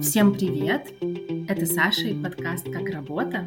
[0.00, 0.92] Всем привет!
[1.48, 3.46] Это Саша и подкаст «Как работа».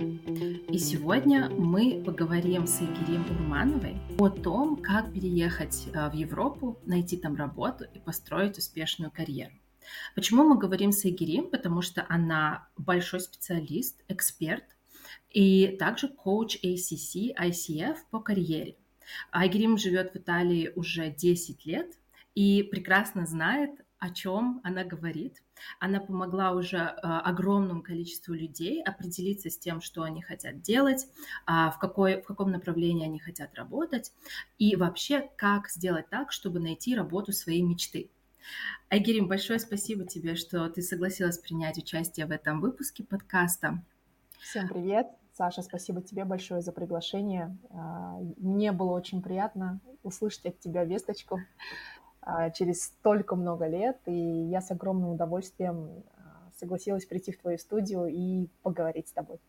[0.69, 7.17] И сегодня мы поговорим с Игорем Урмановой о том, как переехать э, в Европу, найти
[7.17, 9.53] там работу и построить успешную карьеру.
[10.15, 11.49] Почему мы говорим с Игорем?
[11.49, 14.65] Потому что она большой специалист, эксперт
[15.29, 18.77] и также коуч ACC, ICF по карьере.
[19.31, 21.97] Айгерим живет в Италии уже 10 лет
[22.35, 23.71] и прекрасно знает,
[24.03, 25.41] о чем она говорит.
[25.79, 31.07] Она помогла уже э, огромному количеству людей определиться с тем, что они хотят делать,
[31.47, 34.11] э, в, какой, в каком направлении они хотят работать
[34.57, 38.09] и вообще, как сделать так, чтобы найти работу своей мечты.
[38.89, 43.81] Айгерим, большое спасибо тебе, что ты согласилась принять участие в этом выпуске подкаста.
[44.37, 45.07] Всем привет.
[45.31, 47.57] Саша, спасибо тебе большое за приглашение.
[47.69, 51.92] А, мне было очень приятно услышать от тебя весточку а,
[52.55, 58.07] через столько много лет, и я с огромным удовольствием а, согласилась прийти в твою студию
[58.07, 59.39] и поговорить с тобой.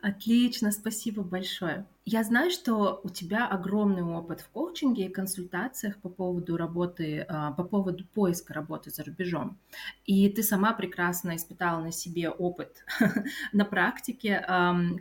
[0.00, 1.86] Отлично, спасибо большое.
[2.04, 7.50] Я знаю, что у тебя огромный опыт в коучинге и консультациях по поводу работы, а,
[7.50, 9.58] по поводу поиска работы за рубежом.
[10.04, 12.84] И ты сама прекрасно испытала на себе опыт
[13.52, 14.40] на практике,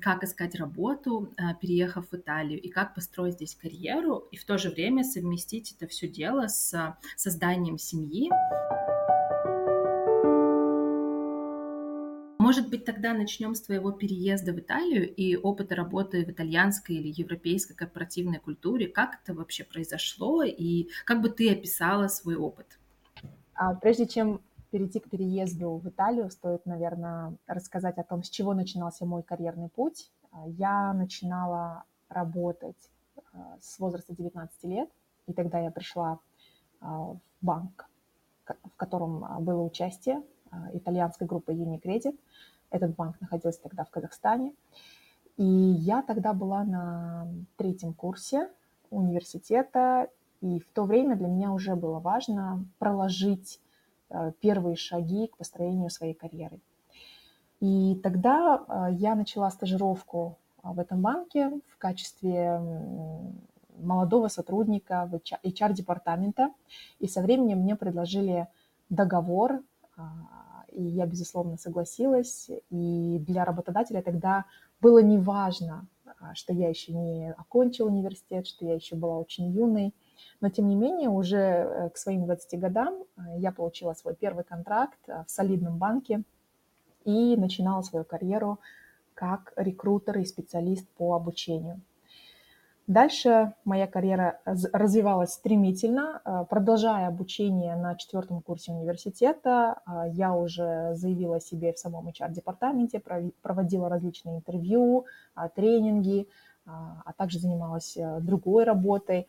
[0.01, 4.57] как искать работу, а, переехав в Италию, и как построить здесь карьеру, и в то
[4.57, 8.31] же время совместить это все дело с созданием семьи.
[12.45, 17.07] Может быть, тогда начнем с твоего переезда в Италию и опыта работы в итальянской или
[17.07, 18.87] европейской корпоративной культуре.
[18.87, 22.77] Как это вообще произошло и как бы ты описала свой опыт?
[23.55, 28.53] А прежде чем перейти к переезду в Италию, стоит, наверное, рассказать о том, с чего
[28.53, 30.11] начинался мой карьерный путь.
[30.31, 32.91] А, я начинала работать
[33.33, 34.89] а, с возраста 19 лет,
[35.25, 36.19] и тогда я пришла
[36.79, 37.89] в банк,
[38.45, 40.21] в котором было участие
[40.73, 42.17] итальянской группы Unicredit.
[42.69, 44.53] Этот банк находился тогда в Казахстане.
[45.37, 48.49] И я тогда была на третьем курсе
[48.89, 50.09] университета,
[50.41, 53.59] и в то время для меня уже было важно проложить
[54.09, 56.59] э, первые шаги к построению своей карьеры.
[57.59, 62.61] И тогда э, я начала стажировку э, в этом банке в качестве
[63.77, 66.51] молодого сотрудника в HR-департамента.
[66.99, 68.47] И со временем мне предложили
[68.89, 69.61] договор
[70.75, 72.49] и я, безусловно, согласилась.
[72.69, 74.45] И для работодателя тогда
[74.81, 75.87] было неважно,
[76.19, 79.93] а, что я еще не окончила университет, что я еще была очень юной.
[80.41, 84.43] Но, тем не менее, уже э, к своим 20 годам э, я получила свой первый
[84.43, 86.23] контракт э, в солидном банке
[87.05, 88.59] и начинала свою карьеру
[89.13, 91.81] как рекрутер и специалист по обучению.
[92.87, 96.21] Дальше моя карьера развивалась стремительно.
[96.23, 102.07] А, продолжая обучение на четвертом курсе университета, а, я уже заявила о себе в самом
[102.07, 103.01] HR-департаменте,
[103.41, 106.27] проводила различные интервью, а, тренинги,
[106.67, 109.27] а также занималась другой работой.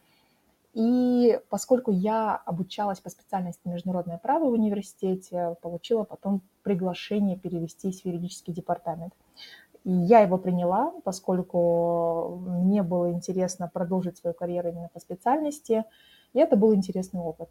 [0.72, 8.06] И поскольку я обучалась по специальности международное право в университете, получила потом приглашение перевестись в
[8.06, 9.12] юридический департамент.
[9.86, 15.84] И я его приняла, поскольку мне было интересно продолжить свою карьеру именно по специальности,
[16.32, 17.48] и это был интересный опыт.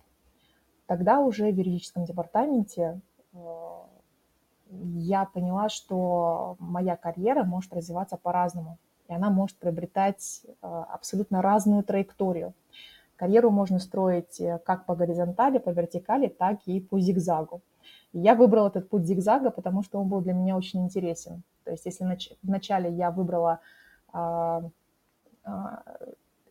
[0.86, 3.00] Тогда уже в юридическом департаменте
[3.32, 3.38] э,
[4.70, 11.86] я поняла, что моя карьера может развиваться по-разному, и она может приобретать э, абсолютно разную
[11.86, 12.54] траекторию.
[13.16, 17.62] Карьеру можно строить э, как по горизонтали, по вертикали, так и по зигзагу.
[18.12, 21.42] Я выбрала этот путь зигзага, потому что он был для меня очень интересен.
[21.66, 22.06] То есть если
[22.44, 23.60] вначале я выбрала
[24.14, 24.64] а,
[25.44, 25.84] а,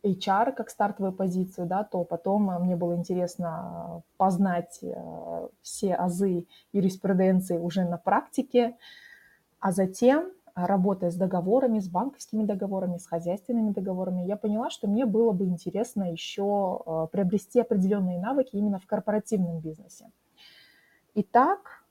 [0.04, 7.56] HR как стартовую позицию, да, то потом мне было интересно познать э, все азы юриспруденции
[7.56, 8.76] уже на практике,
[9.60, 15.06] а затем, работая с договорами, с банковскими договорами, с хозяйственными договорами, я поняла, что мне
[15.06, 20.10] было бы интересно еще э, приобрести определенные навыки именно в корпоративном бизнесе.
[21.14, 21.83] Итак,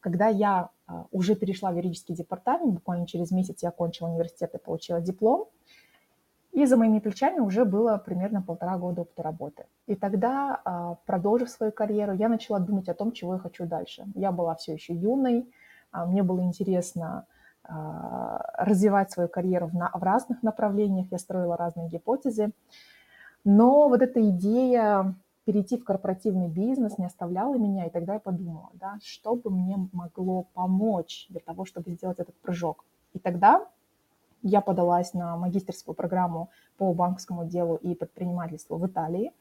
[0.00, 4.58] когда я а, уже перешла в юридический департамент, буквально через месяц я окончила университет и
[4.58, 5.48] получила диплом,
[6.52, 9.66] и за моими плечами уже было примерно полтора года опыта работы.
[9.86, 14.06] И тогда, а, продолжив свою карьеру, я начала думать о том, чего я хочу дальше.
[14.14, 15.50] Я была все еще юной,
[15.92, 17.26] мне было интересно
[17.64, 22.52] развивать свою карьеру в разных направлениях, я строила разные гипотезы.
[23.44, 25.14] Но вот эта идея
[25.48, 29.78] перейти в корпоративный бизнес не оставляла меня, и тогда я подумала, да, что бы мне
[29.94, 32.84] могло помочь для того, чтобы сделать этот прыжок.
[33.14, 33.66] И тогда
[34.42, 39.32] я подалась на магистерскую программу по банковскому делу и предпринимательству в Италии.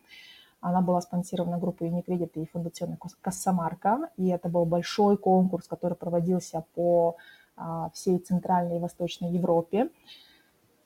[0.62, 6.64] Она была спонсирована группой Unicredit и фундационной Кассамарка, и это был большой конкурс, который проводился
[6.74, 7.18] по
[7.58, 9.90] а, всей Центральной и Восточной Европе.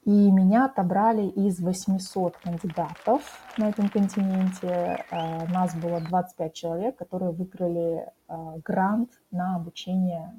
[0.04, 3.22] И меня отобрали из 800 кандидатов
[3.58, 5.06] на этом континенте.
[5.12, 10.34] А, нас было 25 человек, которые выиграли а, грант на обучение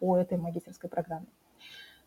[0.00, 1.26] по этой магистрской программе.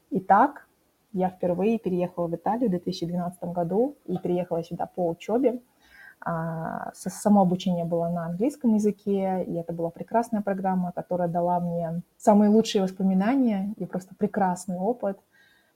[0.09, 0.67] Итак,
[1.13, 5.61] я впервые переехала в Италию в 2012 году и приехала сюда по учебе.
[6.19, 12.01] А, само обучение было на английском языке, и это была прекрасная программа, которая дала мне
[12.17, 15.19] самые лучшие воспоминания и просто прекрасный опыт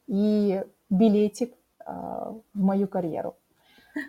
[0.08, 3.36] и билетик а, в мою карьеру.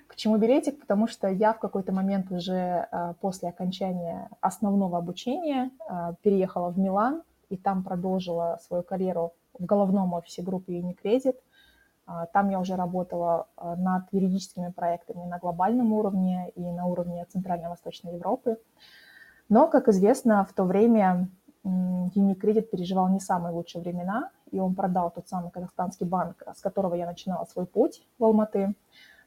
[0.07, 0.79] К чему билетик?
[0.79, 5.71] Потому что я в какой-то момент уже а, после окончания основного обучения
[6.23, 11.37] переехала в Милан и там продолжила свою карьеру в головном офисе группы Unicredit–
[12.07, 17.25] а, там я уже работала а, над юридическими проектами на глобальном уровне и на уровне
[17.29, 18.59] Центрально-Восточной Европы.
[19.49, 21.29] Но, как известно, в то время
[21.65, 26.95] Unicredit переживал не самые лучшие времена, и он продал тот самый казахстанский банк, с которого
[26.95, 28.75] я начинала свой путь в Алматы.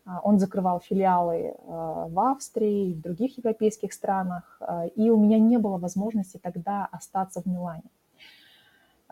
[0.05, 4.61] А, он закрывал филиалы в Австрии и в других европейских странах,
[4.95, 7.89] и у меня не было возможности тогда остаться в Милане.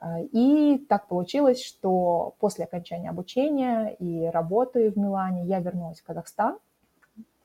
[0.04, 6.04] А, и так получилось, что после окончания обучения и работы в Милане я вернулась в
[6.04, 6.58] Казахстан,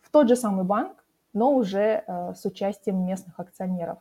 [0.00, 3.98] в тот же самый банк, но уже э, с участием местных акционеров.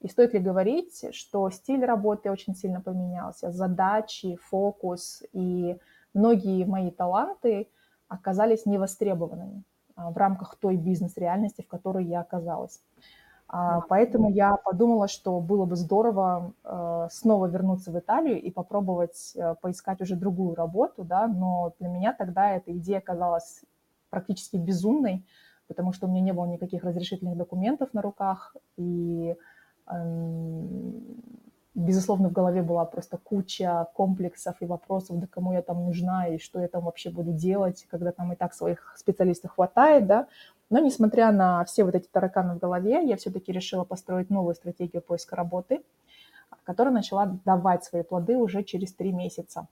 [0.00, 5.78] И стоит ли говорить, что стиль работы очень сильно поменялся, задачи, фокус и
[6.14, 7.68] многие мои таланты
[8.08, 9.62] оказались невостребованными
[9.94, 12.80] а, в рамках той бизнес-реальности, в которой я оказалась.
[13.46, 19.36] А, поэтому я подумала, что было бы здорово э, снова вернуться в Италию и попробовать
[19.60, 23.62] поискать уже другую работу, да, но для меня тогда эта идея казалась
[24.08, 25.26] практически безумной,
[25.66, 29.36] потому что у меня не было никаких разрешительных документов на руках, и,
[31.74, 36.38] безусловно, в голове была просто куча комплексов и вопросов, да кому я там нужна и
[36.38, 40.26] что я там вообще буду делать, когда там и так своих специалистов хватает, да,
[40.70, 45.02] но несмотря на все вот эти тараканы в голове, я все-таки решила построить новую стратегию
[45.02, 45.82] поиска работы,
[46.64, 49.66] которая начала давать свои плоды уже через три месяца.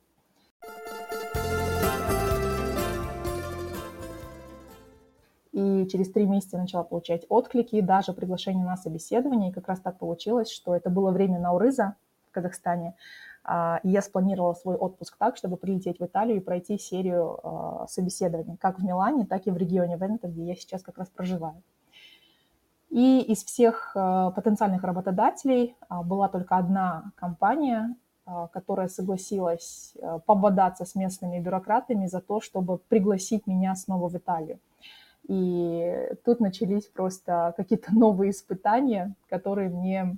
[5.59, 9.51] И через три месяца начала получать отклики, и даже приглашение на собеседование.
[9.51, 11.97] И как раз так получилось, что это было время Наурыза
[12.29, 12.95] в Казахстане.
[13.43, 17.87] А, и я спланировала свой отпуск так, чтобы прилететь в Италию и пройти серию а,
[17.89, 21.61] собеседований, как в Милане, так и в регионе Венето, где я сейчас как раз проживаю.
[22.91, 25.75] И из всех а, потенциальных работодателей
[26.05, 27.97] была только одна компания,
[28.53, 29.97] которая согласилась
[30.27, 34.61] пободаться с местными бюрократами за то, чтобы пригласить меня снова в Италию.
[35.29, 40.17] И тут начались просто какие-то новые испытания, которые мне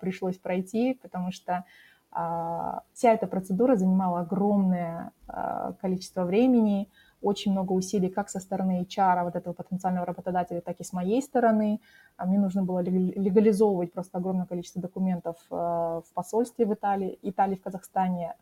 [0.00, 1.64] пришлось пройти, потому что
[2.12, 6.88] а, вся эта процедура занимала огромное а, количество времени,
[7.22, 11.22] очень много усилий как со стороны HR, вот этого потенциального работодателя, так и с моей
[11.22, 11.80] стороны.
[12.16, 17.62] А мне нужно было легализовывать просто огромное количество документов в посольстве в Италии, Италии в
[17.62, 18.34] Казахстане.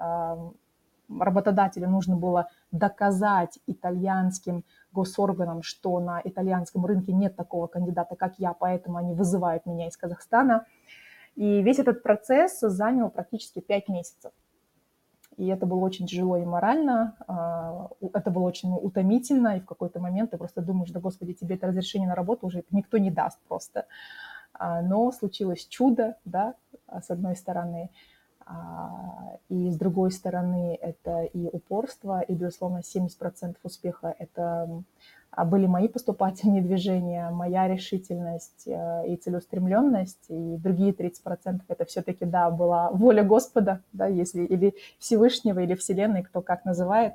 [1.09, 4.65] Работодателю нужно было доказать итальянским
[4.99, 9.97] госорганам, что на итальянском рынке нет такого кандидата, как я, поэтому они вызывают меня из
[9.97, 10.67] Казахстана.
[11.37, 14.33] И весь этот процесс занял практически пять месяцев.
[15.37, 20.01] И это было очень тяжело и морально, а, это было очень утомительно, и в какой-то
[20.01, 23.39] момент ты просто думаешь, да господи, тебе это разрешение на работу уже никто не даст
[23.47, 23.87] просто.
[24.53, 26.55] А, но случилось чудо, да,
[26.89, 27.91] с одной стороны,
[29.49, 34.83] и с другой стороны это и упорство, и, безусловно, 70% успеха– это
[35.31, 42.25] а были мои поступательные движения, моя решительность э, и целеустремленность, и другие 30% это все-таки,
[42.25, 47.15] да, была воля Господа, да, если или Всевышнего, или Вселенной, кто как называет.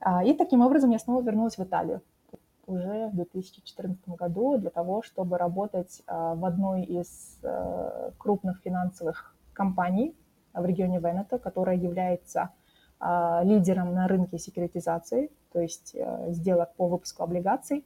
[0.00, 2.02] А, и таким образом я снова вернулась в Италию
[2.66, 9.35] уже в 2014 году для того, чтобы работать а, в одной из э, крупных финансовых
[9.56, 10.14] компаний
[10.54, 12.50] в регионе Венето, которая является
[13.42, 17.84] лидером на рынке секьюритизации, то есть э, сделок по выпуску облигаций.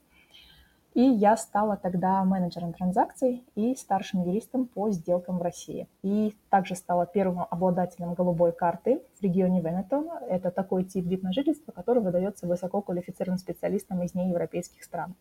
[0.95, 5.89] И я стала тогда менеджером транзакций и старшим юристом по сделкам в России.
[6.03, 10.05] И также стала первым обладателем голубой карты в регионе Венето.
[10.29, 15.15] Это такой тип вид на жительство, который выдается высококвалифицированным специалистам из неевропейских стран.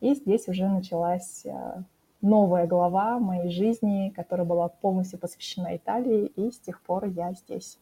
[0.00, 1.82] И здесь уже началась э,
[2.20, 7.78] новая глава моей жизни, которая была полностью посвящена Италии, и с тех пор я здесь.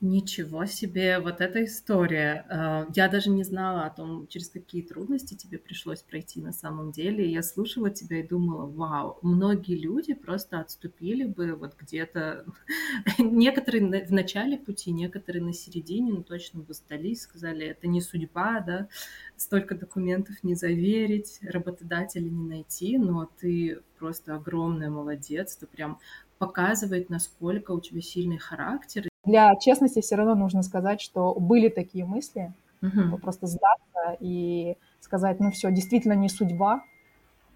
[0.00, 2.46] Ничего себе, вот эта история.
[2.48, 6.92] Э, я даже не знала о том, через какие трудности тебе пришлось пройти на самом
[6.92, 7.28] деле.
[7.28, 12.44] Я слушала тебя и думала, вау, многие люди просто отступили бы вот где-то,
[13.18, 18.60] некоторые в начале пути, некоторые на середине, но точно бы сдались, сказали, это не судьба,
[18.60, 18.88] да,
[19.36, 25.98] столько документов не заверить, работодателя не найти, но ты просто огромная молодец, ты прям
[26.38, 32.06] показывает, насколько у тебя сильный характер, для честности все равно нужно сказать, что были такие
[32.06, 33.18] мысли, угу.
[33.18, 36.82] просто сдаться и сказать, ну все, действительно не судьба,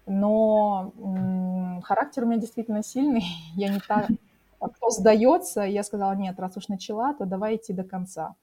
[0.05, 3.23] но м- характер у меня действительно сильный,
[3.55, 4.07] я не та,
[4.59, 8.35] кто сдается, я сказала, нет, раз уж начала, то давай идти до конца.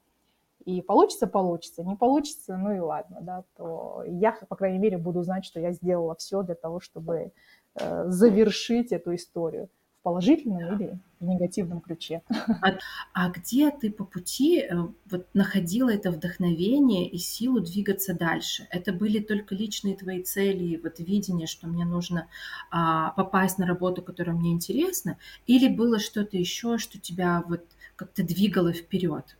[0.65, 5.23] И получится, получится, не получится, ну и ладно, да, то я, по крайней мере, буду
[5.23, 7.31] знать, что я сделала все для того, чтобы
[7.75, 9.69] э, завершить эту историю
[10.03, 12.21] положительном или в негативном ключе.
[12.29, 12.77] А,
[13.13, 14.75] а где ты по пути э,
[15.09, 18.67] вот, находила это вдохновение и силу двигаться дальше?
[18.71, 22.27] Это были только личные твои цели, вот видение, что мне нужно
[22.71, 25.17] а, попасть на работу, которая мне интересна,
[25.47, 27.63] или было что-то еще, что тебя вот
[27.95, 29.37] как-то двигало вперед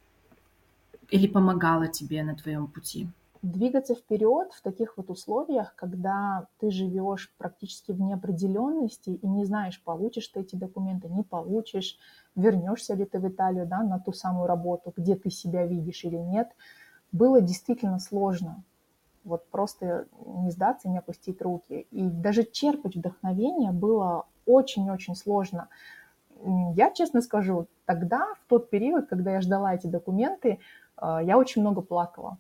[1.10, 3.08] или помогало тебе на твоем пути?
[3.41, 9.81] Двигаться вперед в таких вот условиях, когда ты живешь практически в неопределенности и не знаешь,
[9.83, 11.98] получишь ты эти документы, не получишь,
[12.36, 16.17] вернешься ли ты в Италию да, на ту самую работу, где ты себя видишь или
[16.17, 16.50] нет,
[17.12, 18.63] было действительно сложно.
[19.24, 21.88] Вот просто не сдаться, не опустить руки.
[21.91, 25.67] И даже черпать вдохновение было очень-очень сложно.
[26.75, 30.57] Я честно скажу, тогда, в тот период, когда я ждала эти документы,
[31.00, 32.39] э, я очень много плакала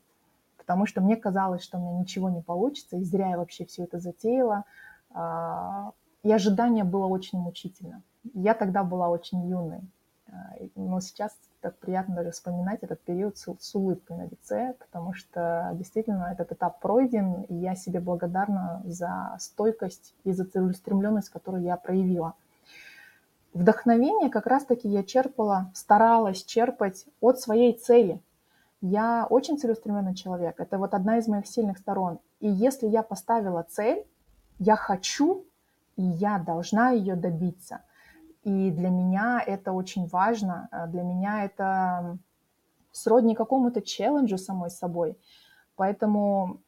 [0.61, 3.83] потому что мне казалось, что у меня ничего не получится, и зря я вообще все
[3.83, 4.63] это затеяла.
[5.09, 5.91] А,
[6.21, 8.03] и ожидание было очень мучительно.
[8.35, 9.81] Я тогда была очень юной,
[10.27, 10.33] а,
[10.75, 15.71] но сейчас так приятно даже вспоминать этот период с, с улыбкой на лице, потому что
[15.73, 21.75] действительно этот этап пройден, и я себе благодарна за стойкость и за целеустремленность, которую я
[21.75, 22.35] проявила.
[23.55, 28.21] Вдохновение как раз-таки я черпала, старалась черпать от своей цели–
[28.81, 30.59] я очень целеустремленный человек.
[30.59, 32.19] Это вот одна из моих сильных сторон.
[32.39, 34.05] И если я поставила цель,
[34.59, 35.45] я хочу,
[35.95, 37.81] и я должна ее добиться.
[38.43, 40.67] И для меня это очень важно.
[40.87, 42.17] Для меня это
[42.91, 45.17] сродни какому-то челленджу самой собой.
[45.75, 46.61] Поэтому,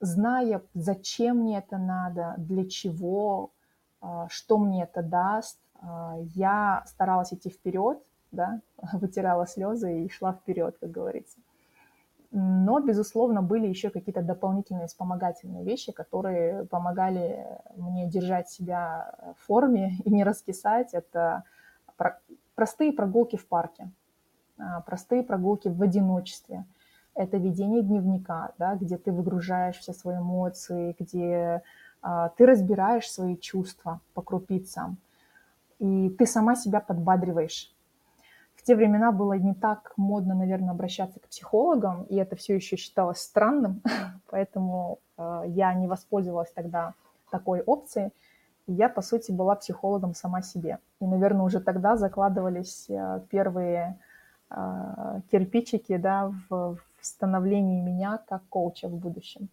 [0.00, 3.52] зная, зачем мне это надо, для чего,
[4.00, 8.60] а, что мне это даст, а, я старалась идти вперед, да,
[8.92, 11.38] вытирала слезы и шла вперед, как говорится.
[12.30, 19.96] Но, безусловно, были еще какие-то дополнительные вспомогательные вещи, которые помогали мне держать себя в форме
[20.04, 20.92] и не раскисать.
[20.92, 21.44] Это
[22.54, 23.90] простые прогулки в парке,
[24.58, 26.66] а, простые прогулки в одиночестве.
[27.14, 31.62] Это ведение дневника, да, где ты выгружаешь все свои эмоции, где
[32.02, 34.98] а, ты разбираешь свои чувства по крупицам,
[35.78, 37.74] и ты сама себя подбадриваешь
[38.68, 43.18] те времена было не так модно, наверное, обращаться к психологам, и это все еще считалось
[43.18, 43.80] странным,
[44.30, 46.92] поэтому э, я не воспользовалась тогда
[47.30, 48.10] такой опцией.
[48.66, 50.80] И я, по сути, была психологом сама себе.
[51.00, 53.98] И, наверное, уже тогда закладывались э, первые
[54.50, 59.48] э, кирпичики да, в, в становлении меня как коуча в будущем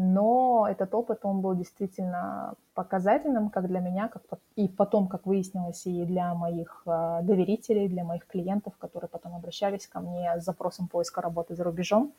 [0.00, 4.22] но этот опыт, он был действительно показательным как для меня, как
[4.54, 9.88] и потом, как выяснилось, и для моих э, доверителей, для моих клиентов, которые потом обращались
[9.88, 12.12] ко мне с запросом поиска работы за рубежом.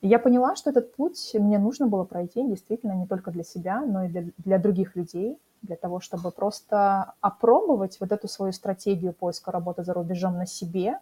[0.00, 4.06] Я поняла, что этот путь мне нужно было пройти действительно не только для себя, но
[4.06, 9.52] и для, для других людей, для того, чтобы просто опробовать вот эту свою стратегию поиска
[9.52, 10.98] работы за рубежом на себе,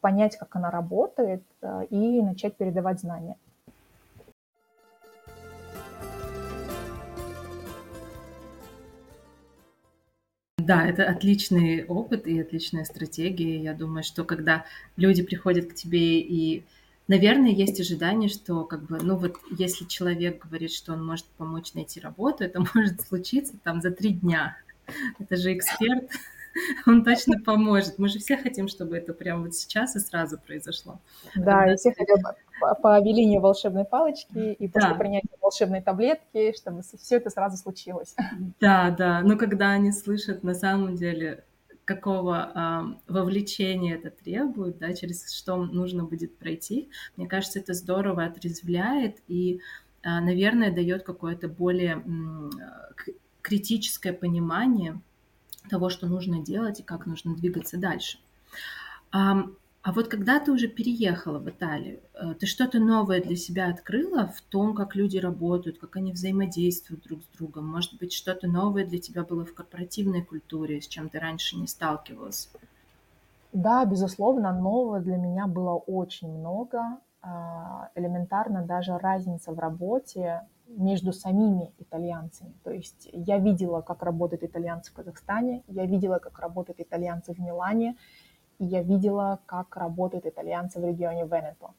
[0.00, 3.36] понять, как она работает, э, и начать передавать знания.
[10.64, 13.62] Да, это отличный опыт и отличная стратегия.
[13.62, 14.64] Я думаю, что когда
[14.96, 16.64] люди приходят к тебе и,
[17.06, 21.74] наверное, есть ожидание, что как бы, ну вот если человек говорит, что он может помочь
[21.74, 24.56] найти работу, это может случиться там за три дня.
[25.18, 26.10] Это же эксперт,
[26.86, 27.98] он точно поможет.
[27.98, 30.98] Мы же все хотим, чтобы это прямо вот сейчас и сразу произошло.
[31.34, 32.20] Да, и все хотят
[32.60, 34.94] по, по велению волшебной палочки и после да.
[34.94, 38.14] принятия волшебной таблетки, чтобы все это сразу случилось.
[38.60, 39.20] Да, да.
[39.22, 41.44] Но когда они слышат на самом деле,
[41.84, 48.24] какого э, вовлечения это требует, да, через что нужно будет пройти, мне кажется, это здорово
[48.24, 49.60] отрезвляет и,
[50.02, 55.00] э, наверное, дает какое-то более э, критическое понимание
[55.68, 58.18] того, что нужно делать и как нужно двигаться дальше.
[59.84, 64.28] А вот когда ты уже переехала в Италию, э, ты что-то новое для себя открыла
[64.28, 67.68] в том, как люди работают, как они взаимодействуют друг с другом?
[67.68, 71.66] Может быть, что-то новое для тебя было в корпоративной культуре, с чем ты раньше не
[71.66, 72.50] сталкивалась?
[73.52, 76.98] Да, безусловно, нового для меня было очень много.
[77.20, 82.54] А, элементарно даже разница в работе между самими итальянцами.
[82.64, 87.38] То есть я видела, как работают итальянцы в Казахстане, я видела, как работают итальянцы в
[87.38, 87.96] Милане,
[88.58, 91.70] и я видела, как работают итальянцы в регионе Венето.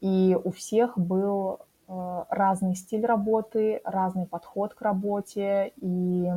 [0.00, 6.28] И у всех был э, разный стиль работы, разный подход к работе, и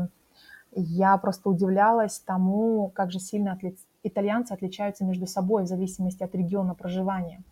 [0.74, 3.58] я просто удивлялась тому, как же сильно
[4.04, 7.44] итальянцы отличаются между собой в зависимости от региона проживания.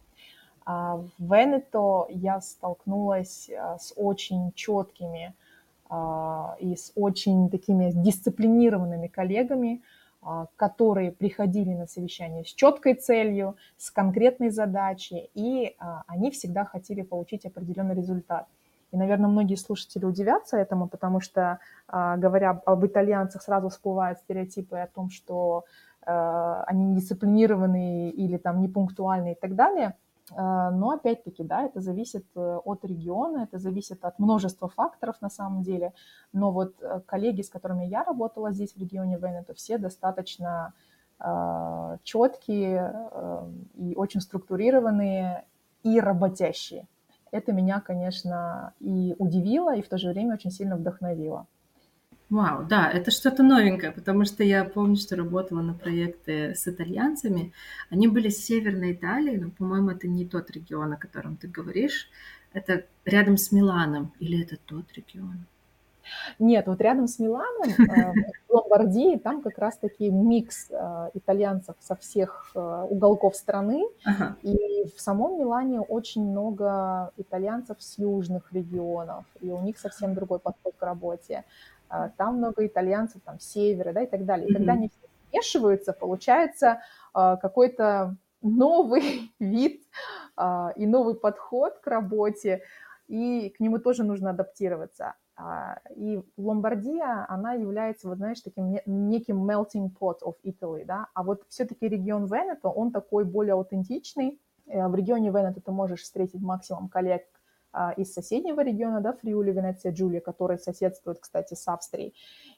[0.66, 5.34] А в Венето я столкнулась а, с очень четкими
[5.90, 9.82] а, и с очень такими дисциплинированными коллегами,
[10.58, 17.46] которые приходили на совещание с четкой целью, с конкретной задачей, и они всегда хотели получить
[17.46, 18.46] определенный результат.
[18.92, 24.88] И, наверное, многие слушатели удивятся этому, потому что, говоря об итальянцах, сразу всплывают стереотипы о
[24.88, 25.64] том, что
[26.10, 29.96] Э, они недисциплинированные или там непунктуальные и так далее.
[30.32, 35.30] Э, но опять-таки, да, это зависит э, от региона, это зависит от множества факторов на
[35.30, 35.94] самом деле.
[36.34, 40.74] Но вот коллеги, с которыми я работала здесь, в регионе Венето, все достаточно
[42.04, 43.10] четкие
[43.76, 45.44] и очень структурированные
[45.84, 46.88] и работящие.
[47.32, 51.46] Это меня, конечно, и удивило, и в то же время очень сильно вдохновило.
[52.30, 57.54] Вау, да, это что-то новенькое, потому что я помню, что работала на проекты с итальянцами.
[57.90, 62.10] Они были с Северной Италии, но, по-моему, это не тот регион, о котором ты говоришь.
[62.54, 65.46] Это рядом с Миланом, или это тот регион?
[66.40, 68.14] Нет, вот рядом с Миланом, э,
[68.48, 73.84] в Ломбардии, там как раз-таки микс э, итальянцев со всех э, уголков страны.
[74.06, 74.36] Ага.
[74.42, 80.40] И в самом Милане очень много итальянцев с южных регионов, и у них совсем другой
[80.40, 81.44] подход к работе.
[81.90, 84.48] А, там много итальянцев, там севера, да, и так далее.
[84.48, 86.82] И когда они все смешиваются, получается
[87.14, 89.84] а, какой-то новый вид
[90.38, 92.62] а, и новый подход к работе,
[93.08, 95.16] и к нему тоже нужно адаптироваться.
[95.96, 101.44] И Ломбардия, она является, вот знаешь, таким неким melting pot of Italy, да, а вот
[101.48, 104.38] все-таки регион Венето, он такой более аутентичный.
[104.68, 107.24] Э, в регионе Венето ты можешь встретить максимум коллег,
[107.98, 112.16] из соседнего региона, да, Фриули, Венеция, Джулия, которые соседствуют, кстати, с Австрией.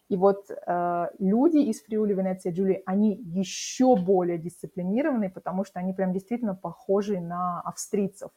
[0.09, 5.93] И вот э, люди из Фриули, Венеция, Джулии, они еще более дисциплинированные, потому что они
[5.93, 8.31] прям действительно похожи на австрийцев.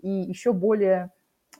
[0.00, 1.10] И еще более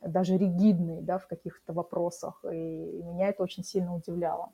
[0.02, 2.44] даже ригидные, да, в каких-то вопросах.
[2.44, 4.50] И меня это очень сильно удивляло.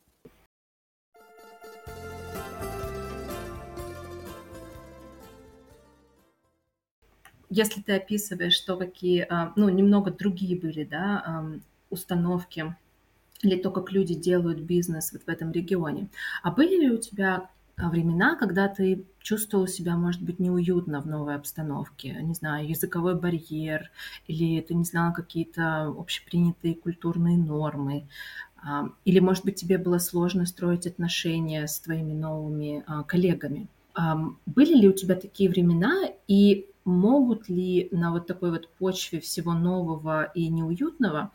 [7.50, 11.44] Если ты описываешь, что какие, а, ну, немного другие были, да,
[11.90, 12.76] установки
[13.42, 16.08] или то, как люди делают бизнес вот в этом регионе.
[16.42, 21.06] А были ли у тебя а, времена, когда ты чувствовал себя, может быть, неуютно в
[21.06, 22.18] новой обстановке?
[22.20, 23.90] Не знаю, языковой барьер,
[24.26, 28.08] или ты не знала какие-то общепринятые культурные нормы,
[28.56, 33.68] а, или, может быть, тебе было сложно строить отношения с твоими новыми коллегами?
[34.46, 39.52] Были ли у тебя такие времена, и могут ли на вот такой вот почве всего
[39.52, 41.30] нового и неуютного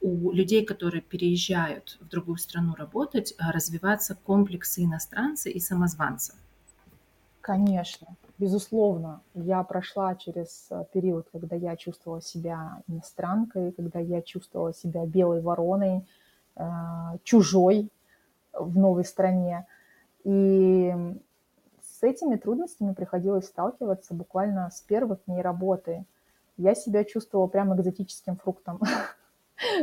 [0.00, 6.34] у людей, которые переезжают в другую страну работать, а, развиваться комплексы иностранца и самозванца?
[7.40, 8.06] Конечно,
[8.38, 9.20] безусловно.
[9.34, 15.40] Я прошла через э, период, когда я чувствовала себя иностранкой, когда я чувствовала себя белой
[15.40, 16.06] вороной,
[16.54, 16.64] э,
[17.24, 17.88] чужой
[18.52, 19.66] в новой стране.
[20.22, 20.94] И
[22.02, 26.04] с этими трудностями приходилось сталкиваться буквально с первых дней работы.
[26.56, 28.80] Я себя чувствовала прям экзотическим фруктом.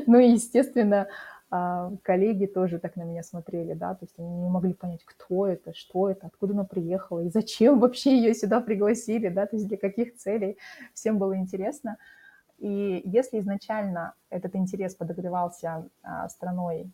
[0.07, 1.07] Ну и, естественно,
[1.49, 5.47] а, коллеги тоже так на меня смотрели, да, то есть они не могли понять, кто
[5.47, 9.69] это, что это, откуда она приехала и зачем вообще ее сюда пригласили, да, то есть
[9.69, 10.57] для каких целей.
[10.93, 11.95] Всем было интересно.
[12.57, 16.91] И если изначально этот интерес подогревался а, страной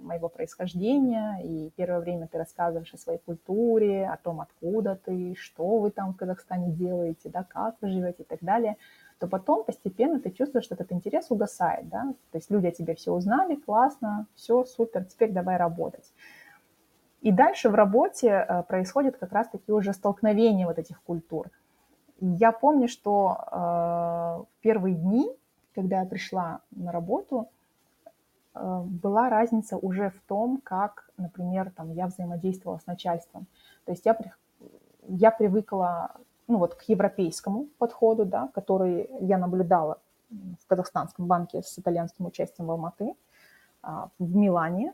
[0.00, 5.78] моего происхождения, и первое время ты рассказываешь о своей культуре, о том, откуда ты, что
[5.78, 8.76] вы там в Казахстане делаете, да, как вы живете и так далее,
[9.18, 12.94] то потом постепенно ты чувствуешь, что этот интерес угасает, да, то есть люди о тебе
[12.94, 16.12] все узнали, классно, все, супер, теперь давай работать.
[17.22, 21.50] И дальше в работе э, происходит как раз-таки уже столкновение вот этих культур.
[22.20, 25.28] Я помню, что э, в первые дни,
[25.74, 27.48] когда я пришла на работу,
[28.84, 33.46] была разница уже в том, как, например, там, я взаимодействовала с начальством.
[33.84, 34.16] То есть я
[35.08, 36.16] я привыкла
[36.48, 42.66] ну, вот, к европейскому подходу, да, который я наблюдала в казахстанском банке с итальянским участием
[42.66, 43.14] в Алматы,
[43.82, 44.92] а, в Милане.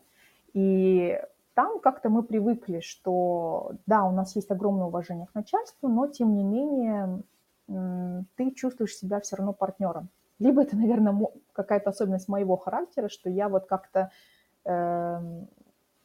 [0.52, 1.20] И
[1.54, 6.34] там как-то мы привыкли, что да, у нас есть огромное уважение к начальству, но тем
[6.36, 7.22] не менее
[8.36, 10.08] ты чувствуешь себя все равно партнером.
[10.38, 14.10] Либо это, наверное, какая-то особенность моего характера, что я вот как-то
[14.64, 15.20] э,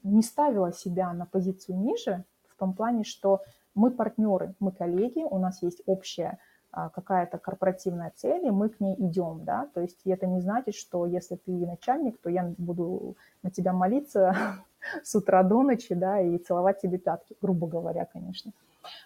[0.04, 3.42] не ставила себя на позицию ниже, в том плане, что
[3.76, 6.40] мы партнеры, мы коллеги, у нас есть общая
[6.72, 10.76] а, какая-то корпоративная цель, и мы к ней идем, да, то есть это не значит,
[10.76, 14.36] что если ты начальник, то я буду на тебя молиться
[15.04, 18.52] с утра до ночи, да, и целовать тебе пятки, грубо говоря, конечно.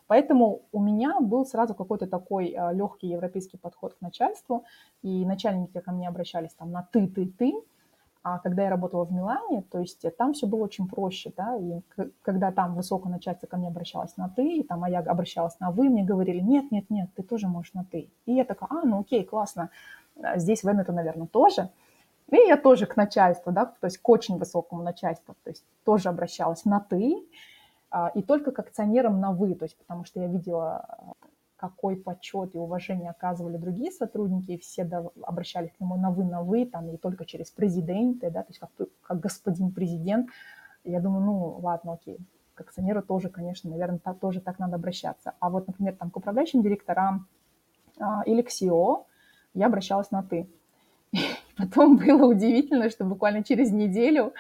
[0.08, 4.63] Поэтому у меня был сразу какой-то такой а, легкий европейский подход к начальству,
[5.02, 7.54] и начальники ко мне обращались там на «ты, ты, ты»,
[8.24, 11.82] а когда я работала в Милане, то есть там все было очень проще, да, и
[12.22, 15.72] когда там высокое начальство ко мне обращалось на «ты», и там, а я обращалась на
[15.72, 18.12] «вы», мне говорили «нет, нет, нет, ты тоже можешь на «ты».
[18.28, 19.72] И я такая, а, ну окей, классно,
[20.22, 21.70] а здесь в это, наверное, тоже.
[22.30, 26.10] И я тоже к начальству, да, то есть к очень высокому начальству, то есть тоже
[26.10, 27.15] обращалась на «ты»,
[28.16, 31.16] и только к акционерам на «вы», то есть потому что я видела
[31.62, 34.82] какой почет и уважение оказывали другие сотрудники, и все
[35.22, 38.60] обращались к нему на «вы», на «вы», там, и только через президенты, да, то есть
[38.60, 40.30] как, как господин президент.
[40.84, 42.18] Я думаю, ну, ладно, окей,
[42.56, 45.34] к акционеру тоже, конечно, наверное, так, тоже так надо обращаться.
[45.40, 47.28] А вот, например, там, к управляющим директорам
[48.00, 49.06] а, или к CEO
[49.54, 50.50] я обращалась на «ты».
[51.58, 54.34] Потом было удивительно, что буквально через неделю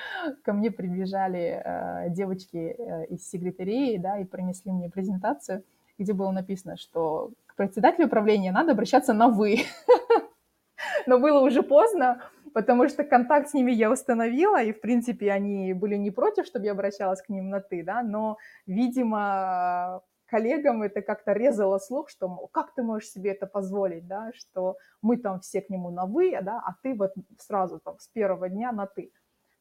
[0.43, 5.63] ко мне прибежали э, девочки э, из секретарии, да, и принесли мне презентацию–
[6.01, 9.59] где было написано, что к председателю управления надо обращаться на «вы».
[11.05, 15.73] Но было уже поздно, потому что контакт с ними я установила, и, в принципе, они
[15.73, 21.01] были не против, чтобы я обращалась к ним на «ты», да, но, видимо, коллегам это
[21.01, 25.41] как-то резало слух, что, мол, как ты можешь себе это позволить, да, что мы там
[25.41, 28.87] все к нему на «вы», да, а ты вот сразу там с первого дня на
[28.87, 29.11] «ты».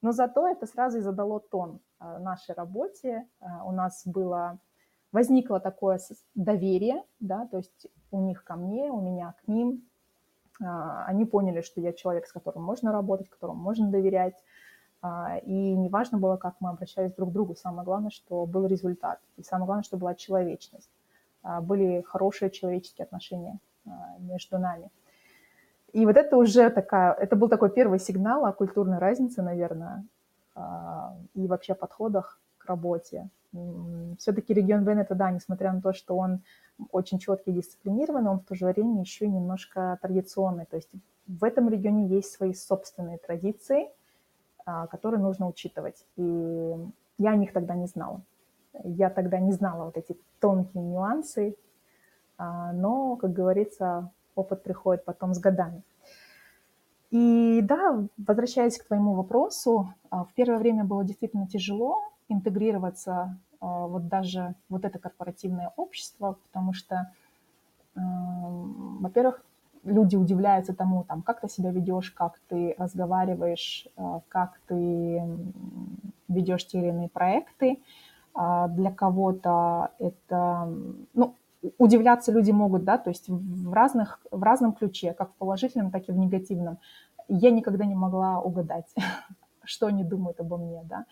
[0.00, 3.26] Но зато это сразу и задало тон э, нашей работе.
[3.40, 4.60] Э, у нас было
[5.12, 5.98] возникло такое
[6.34, 9.88] доверие, да, то есть у них ко мне, у меня к ним.
[10.62, 14.36] А, они поняли, что я человек, с которым можно работать, которому можно доверять.
[15.02, 19.20] А, и неважно было, как мы обращались друг к другу, самое главное, что был результат.
[19.36, 20.90] И самое главное, что была человечность.
[21.42, 23.58] А, были хорошие человеческие отношения
[24.18, 24.90] между нами.
[25.92, 30.04] И вот это уже такая, это был такой первый сигнал о культурной разнице, наверное,
[31.34, 33.30] и вообще подходах к работе
[34.18, 36.40] все-таки регион Венета, да, несмотря на то, что он
[36.92, 40.66] очень четкий и дисциплинированный, он в то же время еще немножко традиционный.
[40.66, 40.90] То есть
[41.26, 43.90] в этом регионе есть свои собственные традиции, а,
[44.90, 46.04] которые нужно учитывать.
[46.16, 46.76] И
[47.18, 48.22] я о них тогда не знала.
[48.84, 51.56] Я тогда не знала вот эти тонкие нюансы,
[52.38, 55.82] а, но, как говорится, опыт приходит потом с годами.
[57.10, 63.86] И да, возвращаясь к твоему вопросу, а, в первое время было действительно тяжело, интегрироваться а,
[63.86, 67.12] вот даже вот это корпоративное общество, потому что,
[67.94, 69.44] во-первых,
[69.84, 75.22] люди удивляются тому, там, как ты себя ведешь, как ты разговариваешь, а, как ты
[76.28, 77.80] ведешь те или иные проекты.
[78.34, 80.72] А, для кого-то это,
[81.14, 81.34] ну,
[81.78, 86.08] удивляться люди могут, да, то есть в, разных, в разном ключе, как в положительном, так
[86.08, 86.78] и в негативном.
[87.28, 88.86] Я никогда не могла угадать,
[89.64, 91.06] что они думают обо мне, да.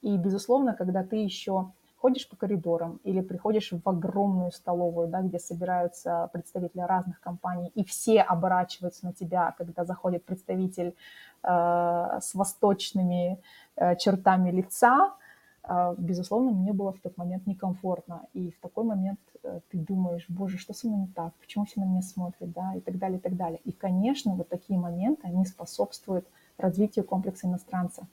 [0.00, 1.72] И, безусловно, когда ты еще
[2.02, 7.84] ходишь по коридорам или приходишь в огромную столовую, да, где собираются представители разных компаний, и
[7.84, 10.96] все оборачиваются на тебя, когда заходит представитель
[11.44, 13.38] э, с восточными
[13.76, 15.14] э, чертами лица,
[15.62, 18.26] э, безусловно, мне было в тот момент некомфортно.
[18.32, 21.80] И в такой момент э, ты думаешь, боже, что со мной не так, почему все
[21.80, 23.60] на меня смотрят, да, и так далее, и так далее.
[23.64, 26.26] И, конечно, вот такие моменты, они способствуют
[26.58, 28.08] развитию комплекса иностранца.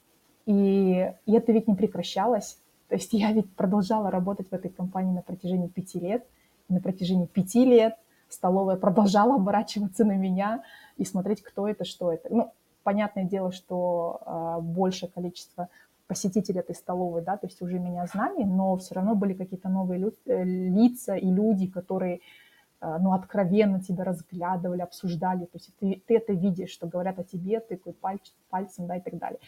[0.45, 2.60] И, и это ведь не прекращалось.
[2.89, 6.25] То есть я ведь продолжала работать в этой компании на протяжении пяти лет.
[6.67, 7.95] И на протяжении пяти лет
[8.30, 10.63] столовая продолжала оборачиваться на меня
[10.97, 12.34] и смотреть, кто это, что это.
[12.34, 12.52] Ну,
[12.84, 15.69] понятное дело, что э, большее количество
[16.08, 19.99] посетителей этой столовой, да, то есть уже меня знали, но все равно были какие-то новые
[19.99, 22.21] лю- э, лица и люди, которые,
[22.82, 27.23] э, ну, откровенно тебя разглядывали, обсуждали, то есть ты, ты это видишь, что говорят о
[27.23, 29.39] тебе, тыкают пальц, пальцем, да, и так далее.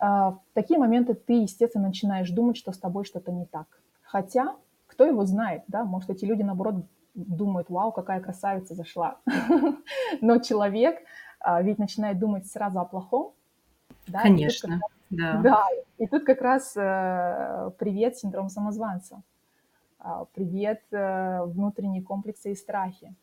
[0.00, 3.66] А, в такие моменты ты, естественно, начинаешь думать, что с тобой что-то не так.
[4.02, 9.18] Хотя, кто его знает, да, может, эти люди, наоборот, думают, вау, какая красавица зашла.
[10.22, 11.00] Но человек
[11.38, 13.34] а, ведь начинает думать сразу о плохом.
[14.06, 15.40] Да, Конечно, да.
[15.42, 15.66] Да,
[15.98, 19.22] и тут как раз э, привет, синдром самозванца.
[19.98, 23.14] а, привет э, внутренние комплексы и страхи.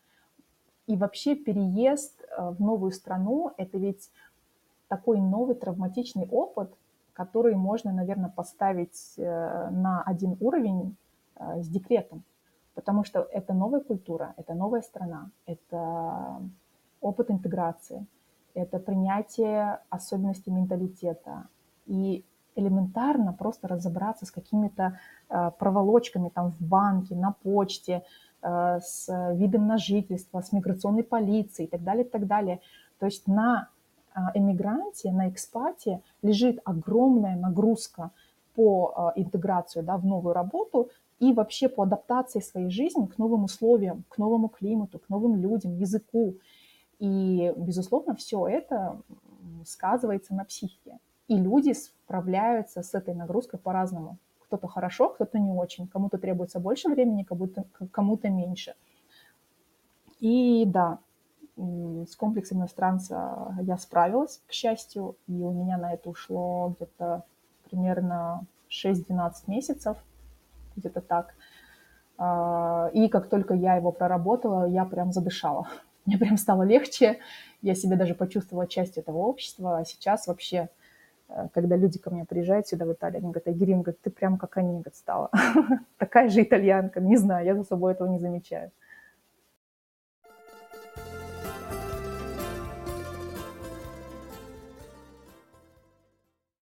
[0.85, 4.09] И вообще переезд э, в новую страну– это ведь
[4.87, 6.73] такой новый травматичный опыт,
[7.13, 10.95] который можно, наверное, поставить э, на один уровень
[11.39, 12.23] с декретом,
[12.73, 16.41] потому что это новая культура, это новая страна, это
[16.99, 18.07] опыт интеграции,
[18.53, 21.47] это принятие особенностей менталитета.
[21.85, 22.25] И
[22.57, 28.03] элементарно просто разобраться с какими-то э, проволочками там в банке, на почте,
[28.41, 32.59] э, с видом на жительство, с миграционной полицией и так далее, и так далее.
[32.99, 33.76] То есть на э,
[34.33, 38.11] эмигранте, на экспате лежит огромная нагрузка
[38.55, 44.03] по интеграции да, в новую работу и вообще по адаптации своей жизни к новым условиям,
[44.09, 46.35] к новому климату, к новым людям, языку.
[46.99, 48.99] И, безусловно, все это
[49.65, 50.99] сказывается на психике.
[51.27, 54.17] И люди справляются с этой нагрузкой по-разному.
[54.45, 55.87] Кто-то хорошо, кто-то не очень.
[55.87, 57.23] Кому-то требуется больше времени,
[57.91, 58.75] кому-то меньше.
[60.19, 60.99] И да,
[61.57, 67.23] с комплексом иностранца я справилась, к счастью, и у меня на это ушло где-то
[67.69, 69.97] примерно 6-12 месяцев,
[70.75, 71.33] где-то так.
[72.17, 75.67] А, и как только я его проработала, я прям задышала.
[76.05, 77.19] Мне прям стало легче,
[77.61, 80.69] я себя даже почувствовала частью этого общества, а сейчас вообще
[81.29, 84.37] Э, когда люди ко мне приезжают сюда в Италию, они говорят, Агирим, говорит, ты прям
[84.37, 85.29] как они, говорит, стала.
[85.97, 86.99] Такая же итальянка.
[86.99, 88.71] Не знаю, я за собой этого не замечаю.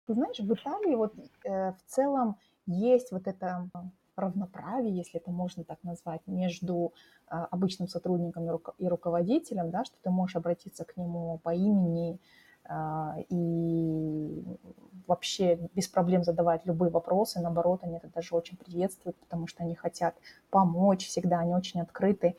[0.05, 1.13] Ты знаешь, в Италии вот
[1.43, 2.37] э, в целом
[2.67, 3.69] есть вот это
[4.15, 6.93] равноправие, если это можно так назвать, между
[7.29, 11.53] э, обычным сотрудником и, руко- и руководителем, да, что ты можешь обратиться к нему по
[11.53, 12.19] имени,
[12.67, 14.43] а, и
[15.07, 17.39] вообще без проблем задавать любые вопросы.
[17.39, 20.15] Наоборот, они это даже очень приветствуют, потому что они хотят
[20.49, 22.35] помочь всегда, они очень открыты.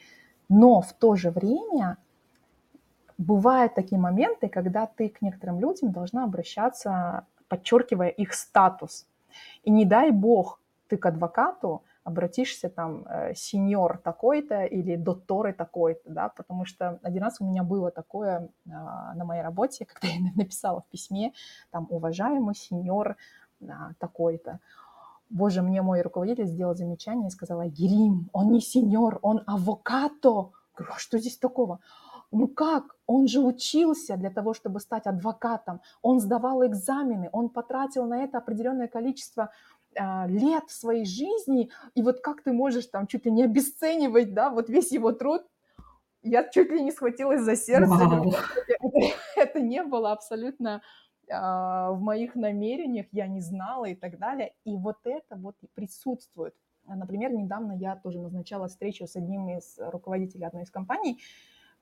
[0.49, 1.99] Но в то же время
[3.19, 9.07] бывают такие моменты, когда ты к некоторым людям должна обращаться, подчеркивая их статус.
[9.63, 16.09] И не дай бог ты к адвокату обратишься там э, сеньор такой-то или докторы такой-то,
[16.09, 20.21] да, потому что один раз у меня было такое а, на моей работе, когда я
[20.37, 21.33] написала в письме,
[21.73, 23.17] там, уважаемый сеньор
[23.61, 24.61] а, такой-то.
[25.31, 30.53] Боже, мне мой руководитель сделал замечание и сказала, Герим, он не сеньор, он авокато.
[30.77, 31.81] Говорю, а что здесь такого?
[32.33, 32.97] Ну как?
[33.07, 35.81] Он же учился для того, чтобы стать адвокатом.
[36.03, 39.51] Он сдавал экзамены, он потратил на это определенное количество
[39.99, 44.35] а, лет в своей жизни, и вот как ты можешь там чуть ли не обесценивать,
[44.35, 45.43] да, вот весь его труд,
[46.23, 47.95] я чуть ли не схватилась за сердце.
[48.69, 48.99] Это,
[49.37, 50.83] это не было абсолютно
[51.31, 54.53] а, в моих намерениях, я не знала и так далее.
[54.65, 56.55] И вот это вот присутствует.
[56.87, 61.21] Например, недавно я тоже назначала встречу с одним из руководителей одной из компаний,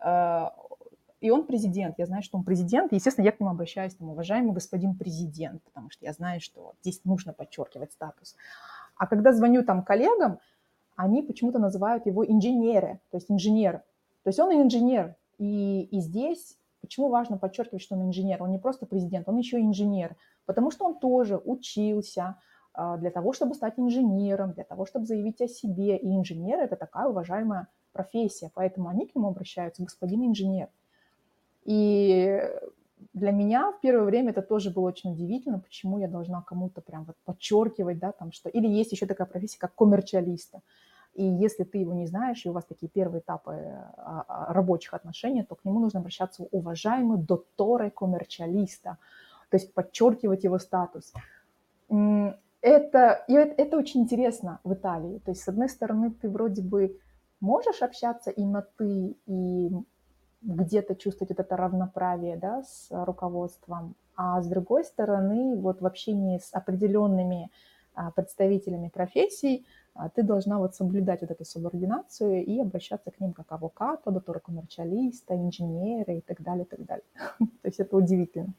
[0.00, 4.10] и он президент, я знаю, что он президент, и, естественно, я к нему обращаюсь, там,
[4.10, 8.36] уважаемый господин президент, потому что я знаю, что здесь нужно подчеркивать статус.
[8.96, 10.38] А когда звоню там коллегам,
[10.96, 13.82] они почему-то называют его инженеры, то есть инженер.
[14.22, 18.42] То есть он инженер, и, и здесь почему важно подчеркивать, что он инженер?
[18.42, 22.36] Он не просто президент, он еще инженер, потому что он тоже учился
[22.74, 25.96] а, для того, чтобы стать инженером, для того, чтобы заявить о себе.
[25.96, 30.68] И инженер– это такая уважаемая профессия, поэтому они к нему обращаются, господин инженер–
[31.64, 32.42] и
[33.12, 37.04] для меня в первое время это тоже было очень удивительно, почему я должна кому-то прям
[37.04, 38.48] вот подчеркивать, да, там что.
[38.48, 40.60] Или есть еще такая профессия, как коммерчалиста.
[41.14, 44.94] И если ты его не знаешь, и у вас такие первые этапы а, а, рабочих
[44.94, 48.98] отношений, то к нему нужно обращаться уважаемый докторе коммерчалиста,
[49.48, 51.12] то есть подчеркивать его статус.
[52.60, 55.18] Это, и это очень интересно в Италии.
[55.18, 56.98] То есть, с одной стороны, ты вроде бы
[57.44, 59.70] можешь общаться и на «ты», и
[60.42, 66.38] где-то чувствовать вот это равноправие да, с руководством, а с другой стороны, вот в общении
[66.38, 67.50] с определенными
[67.94, 73.32] а, представителями профессий а, ты должна вот соблюдать вот эту субординацию и обращаться к ним
[73.32, 77.06] как авокато, доктора коммерчалиста, инженера и так далее, и так далее.
[77.38, 78.52] То есть это удивительно.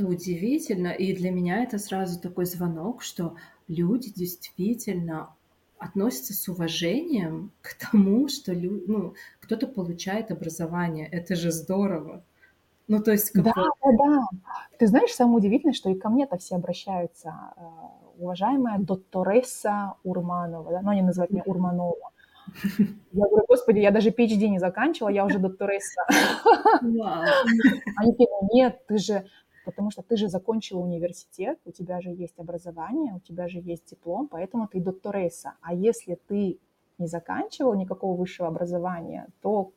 [0.00, 3.34] Это удивительно, и для меня это сразу такой звонок, что
[3.68, 5.34] люди действительно
[5.78, 11.06] относятся с уважением к тому, что лю- ну, кто-то получает образование.
[11.06, 12.22] Это же здорово.
[12.88, 13.30] Ну, то есть...
[13.32, 14.20] Как да, да, да.
[14.78, 17.34] Ты знаешь, самое удивительное, что и ко мне-то все обращаются.
[17.56, 17.60] Э,
[18.18, 20.80] уважаемая докторесса Урманова, да?
[20.80, 22.10] ну, они называют меня Урманова.
[23.12, 26.06] Я говорю, господи, я даже PhD не заканчивала, я уже докторесса.
[26.80, 29.26] Они такие, нет, ты же
[29.64, 33.90] потому что ты же закончила университет, у тебя же есть образование, у тебя же есть
[33.90, 35.54] диплом, поэтому ты докторесса.
[35.60, 36.58] А если ты
[36.98, 39.72] не заканчивал никакого высшего образования, то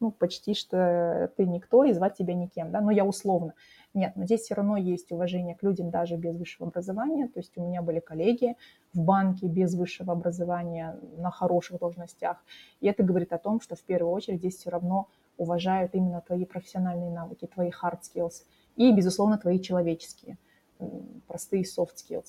[0.00, 3.54] ну, почти что ты никто и звать тебя никем, да, но я условно.
[3.94, 7.28] Нет, но здесь все равно есть уважение к людям даже без высшего образования.
[7.28, 8.56] То есть у меня были коллеги
[8.92, 12.44] в банке без высшего образования на хороших должностях.
[12.80, 15.08] И это говорит о том, что в первую очередь здесь все равно
[15.38, 18.44] уважают именно твои профессиональные навыки, твои hard skills
[18.76, 20.38] и, безусловно, твои человеческие,
[21.26, 22.26] простые soft skills.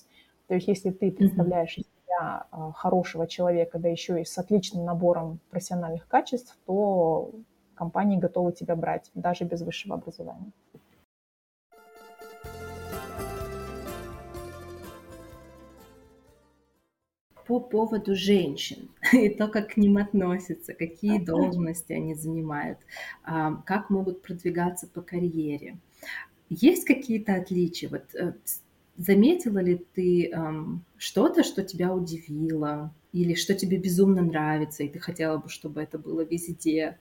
[0.48, 4.86] То есть если ты представляешь из себя а, хорошего человека, да еще и с отличным
[4.86, 7.32] набором профессиональных качеств, то
[7.76, 10.52] компании готовы тебя брать даже без высшего образования.
[17.48, 22.78] по поводу женщин и то, как к ним относятся, какие должности они занимают,
[23.24, 25.78] а, как могут продвигаться по карьере.
[26.50, 27.90] Есть какие-то отличия?
[27.90, 28.34] Вот э,
[28.98, 30.32] заметила ли ты
[30.98, 35.98] что-то, что тебя удивило, или что тебе безумно нравится, и ты хотела бы, чтобы это
[35.98, 36.98] было везде?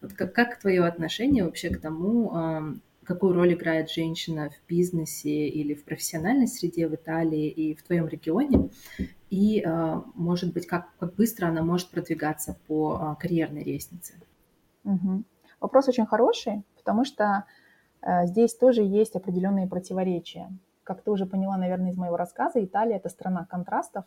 [0.00, 5.74] Вот как, как твое отношение вообще к тому, какую роль играет женщина в бизнесе или
[5.74, 8.70] в профессиональной среде в Италии и в твоем регионе,
[9.30, 14.14] и, а, может быть, как, как быстро она может продвигаться по а, карьерной лестнице?
[14.84, 15.24] Угу.
[15.60, 17.42] Вопрос очень хороший, потому что э,
[18.24, 20.50] здесь тоже есть определенные противоречия.
[20.84, 24.04] Как ты уже поняла, наверное, из моего рассказа, Италия– это страна контрастов,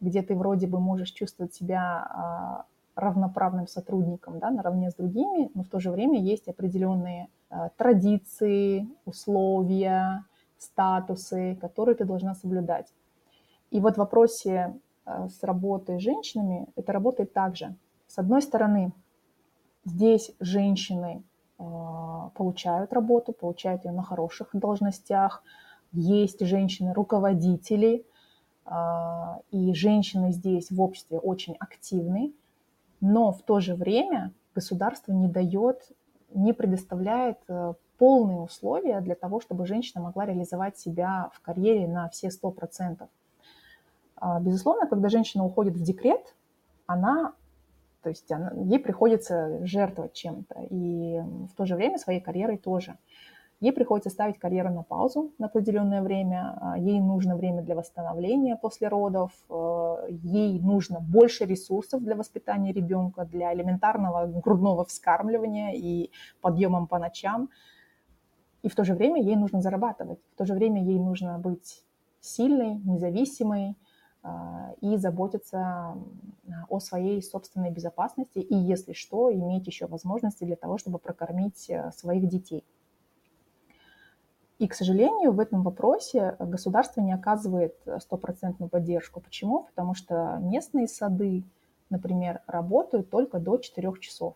[0.00, 5.62] где ты вроде бы можешь чувствовать себя а, равноправным сотрудником, да, наравне с другими, но
[5.62, 10.24] в то же время есть определенные а, традиции, условия,
[10.58, 12.92] статусы, которые ты должна соблюдать.
[13.70, 17.74] И вот в вопросе а, с работой с женщинами это работает так же.
[18.06, 18.92] С одной стороны,
[19.84, 21.22] здесь женщины
[22.34, 25.42] получают работу, получают ее на хороших должностях,
[25.92, 28.06] есть женщины-руководители,
[29.50, 32.32] и женщины здесь в обществе очень активны,
[33.00, 35.90] но в то же время государство не дает,
[36.32, 42.08] не предоставляет э, полные условия для того, чтобы женщина могла реализовать себя в карьере на
[42.08, 43.08] все 100%.
[44.16, 46.34] А, безусловно, когда женщина уходит в декрет,
[46.86, 47.32] она,
[48.02, 52.96] то есть она, ей приходится жертвовать чем-то, и в то же время своей карьерой тоже.
[53.60, 58.56] Ей приходится ставить карьеру на паузу на определенное время, а, ей нужно время для восстановления
[58.56, 66.10] после родов, э, ей нужно больше ресурсов для воспитания ребенка, для элементарного грудного вскармливания и
[66.40, 67.50] подъемом по ночам.
[68.62, 71.84] И в то же время ей нужно зарабатывать, в то же время ей нужно быть
[72.20, 73.76] сильной, независимой
[74.80, 75.96] и заботиться
[76.68, 81.90] о своей собственной безопасности и, если что, иметь еще возможности для того, чтобы прокормить э,
[81.92, 82.64] своих детей.
[84.58, 89.20] И, к сожалению, в этом вопросе государство не оказывает стопроцентную поддержку.
[89.20, 89.64] Почему?
[89.64, 91.44] Потому что местные сады,
[91.88, 94.34] например, работают только до 4 часов.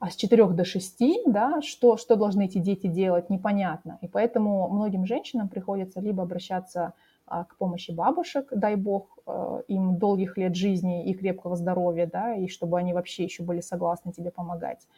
[0.00, 3.98] А с 4 до 6, да, что, что должны эти дети делать, непонятно.
[4.00, 6.92] И поэтому многим женщинам приходится либо обращаться а,
[7.30, 12.48] к помощи бабушек, дай бог э, им долгих лет жизни и крепкого здоровья, да, и
[12.48, 14.88] чтобы они вообще еще были согласны тебе помогать.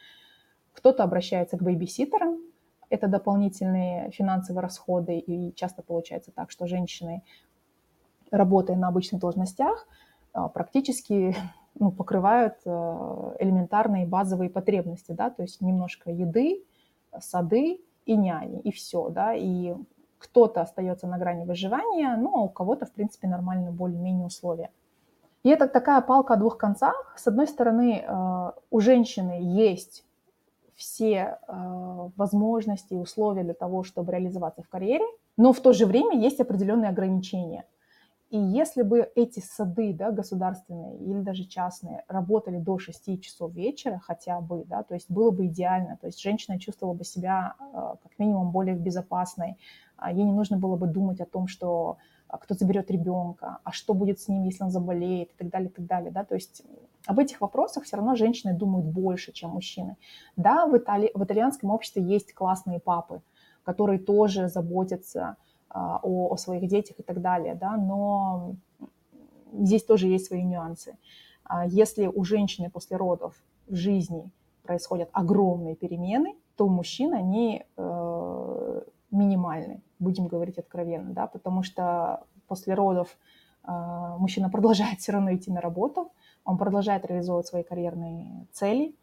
[0.73, 2.38] Кто-то обращается к бейбиситерам,
[2.88, 7.23] это дополнительные финансовые расходы, и часто получается так, что женщины,
[8.31, 9.87] работая на обычных должностях,
[10.33, 11.37] а, практически
[11.79, 16.64] ну, покрывают а, элементарные базовые потребности, да, то есть немножко еды,
[17.21, 19.75] сады и няни, и все, да, и
[20.23, 24.71] кто-то остается на грани выживания, ну, а у кого-то, в принципе, нормальные более-менее условия.
[25.43, 27.15] И это такая палка о двух концах.
[27.17, 30.05] С одной стороны, а, у женщины есть
[30.75, 35.05] все э, возможности и условия для того, чтобы реализоваться в карьере,
[35.37, 37.65] но в то же время есть определенные ограничения.
[38.33, 44.01] И если бы эти сады, да, государственные или даже частные, работали до 6 часов вечера
[44.03, 47.65] хотя бы, да, то есть было бы идеально, то есть женщина чувствовала бы себя э,
[48.03, 49.59] как минимум более безопасной,
[50.11, 51.98] ей не нужно было бы думать о том, что
[52.33, 55.69] а кто заберет ребенка, а что будет с ним, если он заболеет и так далее,
[55.69, 56.63] и так далее, да, то есть
[57.07, 59.96] об этих вопросах все равно женщины думают больше, чем мужчины.
[60.37, 61.11] Да, в, Итали...
[61.15, 63.21] в итальянском обществе есть классные папы,
[63.65, 65.37] которые тоже заботятся
[65.69, 68.55] а, о, о своих детях и так далее, да, но
[69.53, 70.96] здесь тоже есть свои нюансы.
[71.44, 73.35] А если у женщины после родов
[73.69, 74.31] в жизни
[74.63, 82.27] происходят огромные перемены, то у мужчин они э, минимальны будем говорить откровенно, да, потому что
[82.48, 83.17] после родов
[83.65, 83.71] э,
[84.19, 86.13] мужчина продолжает все равно идти на работу,
[86.44, 88.94] он продолжает реализовывать свои карьерные цели,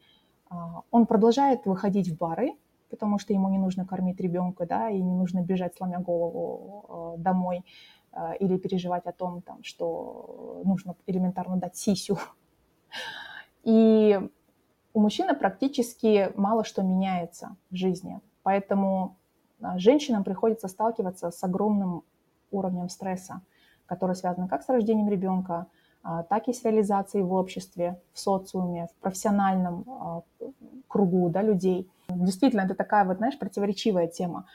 [0.51, 0.55] э,
[0.91, 2.53] он продолжает выходить в бары,
[2.89, 7.21] потому что ему не нужно кормить ребенка, да, и не нужно бежать, сломя голову э,
[7.21, 7.63] домой
[8.11, 12.17] э, или переживать о том, там, что нужно элементарно дать сисю.
[13.63, 14.19] И
[14.93, 19.18] у мужчины практически мало что меняется в жизни, поэтому
[19.77, 22.03] женщинам приходится сталкиваться с огромным
[22.51, 23.41] уровнем стресса,
[23.85, 25.67] который связан как с рождением ребенка,
[26.01, 30.21] а, так и с реализацией в обществе, в социуме, в профессиональном а,
[30.87, 31.89] кругу да, людей.
[32.07, 34.45] Действительно, это такая вот, знаешь, противоречивая тема.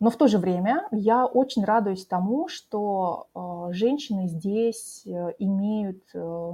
[0.00, 3.26] Но в то же время я очень радуюсь тому, что
[3.70, 6.52] женщины здесь э, имеют э,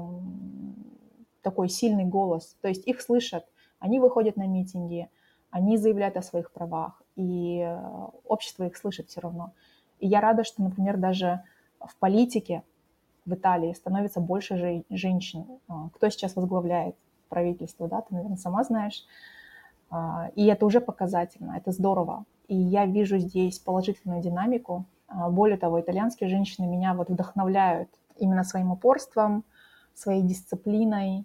[1.43, 3.45] такой сильный голос, то есть их слышат,
[3.81, 5.11] они выходят на митинги,
[5.51, 9.53] они заявляют о своих правах, и э, общество их слышит все равно.
[10.01, 11.43] И я рада, что, например, даже
[11.81, 12.63] в политике
[13.25, 15.47] в Италии становится больше женщин.
[15.69, 16.97] А, кто сейчас возглавляет
[17.29, 19.05] правительство, да, ты, наверное, сама знаешь.
[19.91, 22.25] А, и это уже показательно, это здорово.
[22.49, 24.85] И я вижу здесь положительную динамику.
[25.31, 29.45] Более того, итальянские женщины меня вот вдохновляют именно своим упорством,
[29.95, 31.25] своей дисциплиной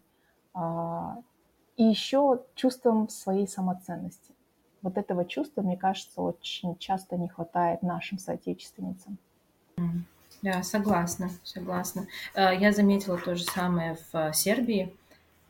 [1.76, 4.34] и еще чувством своей самоценности.
[4.82, 9.18] Вот этого чувства, мне кажется, очень часто не хватает нашим соотечественницам.
[10.42, 12.08] Да, согласна, согласна.
[12.34, 14.94] Э, я заметила то же самое в э, Сербии.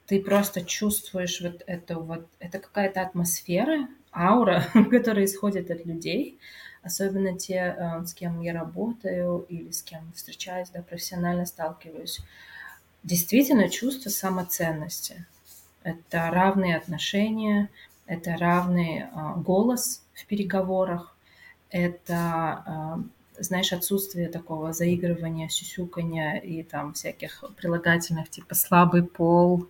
[0.07, 6.39] Ты просто чувствуешь вот это вот, это какая-то атмосфера, аура, которая исходит от людей,
[6.81, 12.19] особенно те, э, с кем я работаю или с кем встречаюсь, да, профессионально сталкиваюсь.
[13.03, 15.25] Действительно чувство самоценности.
[15.83, 17.69] Это равные отношения,
[18.09, 19.05] это равный
[19.37, 21.15] голос в переговорах,
[21.69, 23.03] это
[23.41, 29.69] знаешь, отсутствие такого заигрывания, сюсюкания и там всяких прилагательных типа слабый пол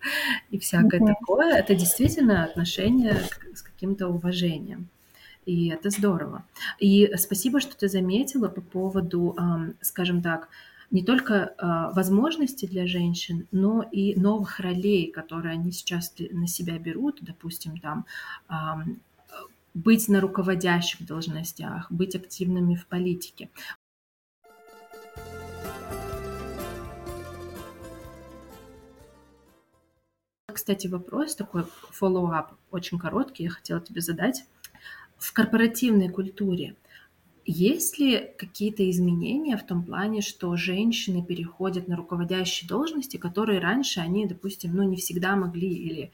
[0.49, 1.15] и всякое mm-hmm.
[1.19, 3.17] такое, это действительно отношение
[3.53, 4.87] с каким-то уважением.
[5.45, 6.43] И это здорово.
[6.79, 9.35] И спасибо, что ты заметила по поводу,
[9.81, 10.49] скажем так,
[10.91, 17.19] не только возможностей для женщин, но и новых ролей, которые они сейчас на себя берут,
[17.21, 18.05] допустим, там
[19.73, 23.49] быть на руководящих должностях, быть активными в политике.
[30.51, 31.65] Кстати, вопрос такой,
[31.99, 34.43] follow-up, очень короткий, я хотела тебе задать.
[35.17, 36.75] В корпоративной культуре
[37.51, 44.01] есть ли какие-то изменения в том плане, что женщины переходят на руководящие должности, которые раньше
[44.01, 46.11] они, допустим, ну, не всегда могли или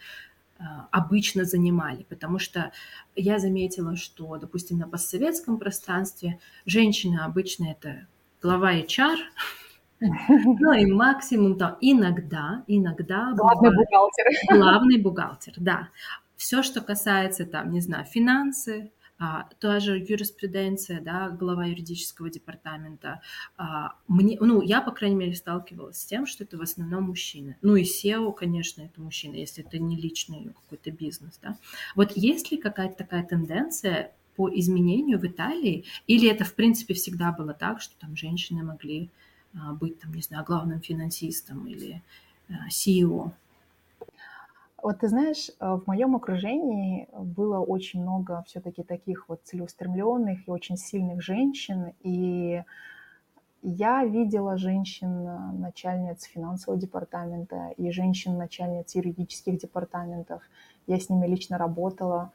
[0.58, 2.72] а, обычно занимали, потому что
[3.18, 8.08] я заметила, что, допустим, на постсоветском пространстве женщина обычно это
[8.42, 9.18] глава HR,
[10.00, 14.26] ну и максимум там иногда, иногда главный бывает, бухгалтер.
[14.58, 15.90] Главный бухгалтер, да.
[16.38, 23.22] Все, что касается там, не знаю, финансы, а, та же юриспруденция, да, глава юридического департамента.
[23.58, 27.58] А, мне, ну, я, по крайней мере, сталкивалась с тем, что это в основном мужчины.
[27.62, 31.58] Ну и SEO, конечно, это мужчина, если это не личный какой-то бизнес, да.
[31.96, 37.32] Вот есть ли какая-то такая тенденция по изменению в Италии, или это, в принципе, всегда
[37.32, 39.10] было так, что там женщины могли
[39.54, 42.04] а, быть, там, не знаю, главным финансистом или
[42.70, 43.32] CEO?
[44.86, 50.52] Вот ты знаешь, э, в моем окружении было очень много все-таки таких вот целеустремленных и
[50.52, 52.64] очень сильных женщин, и
[53.64, 60.44] я видела женщин-начальниц финансового департамента и женщин-начальниц юридических департаментов.
[60.86, 62.32] Я с ними лично работала.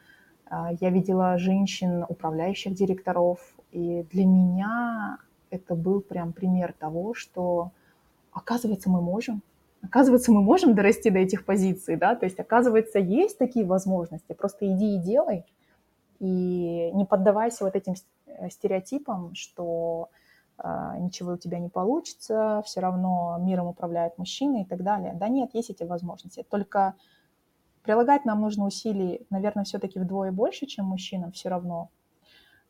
[0.47, 3.39] А, я видела женщин, управляющих директоров.
[3.71, 5.19] И для меня
[5.51, 7.71] это был прям пример того, что,
[8.33, 9.41] оказывается, мы можем
[9.83, 14.67] оказывается, мы можем дорасти до этих позиций, да, то есть, оказывается, есть такие возможности, просто
[14.67, 15.45] иди и делай,
[16.19, 17.95] и не поддавайся вот этим
[18.51, 20.11] стереотипам, что
[20.63, 25.15] э, ничего у тебя не получится, все равно миром управляют мужчины и так далее.
[25.15, 26.95] Да нет, есть эти возможности, только
[27.83, 31.91] прилагать нам нужно усилий, наверное, все-таки вдвое больше, чем мужчинам все равно.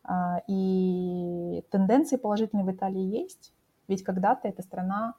[0.04, 3.52] А, и тенденции положительные в Италии есть,
[3.88, 5.14] ведь когда-то эта страна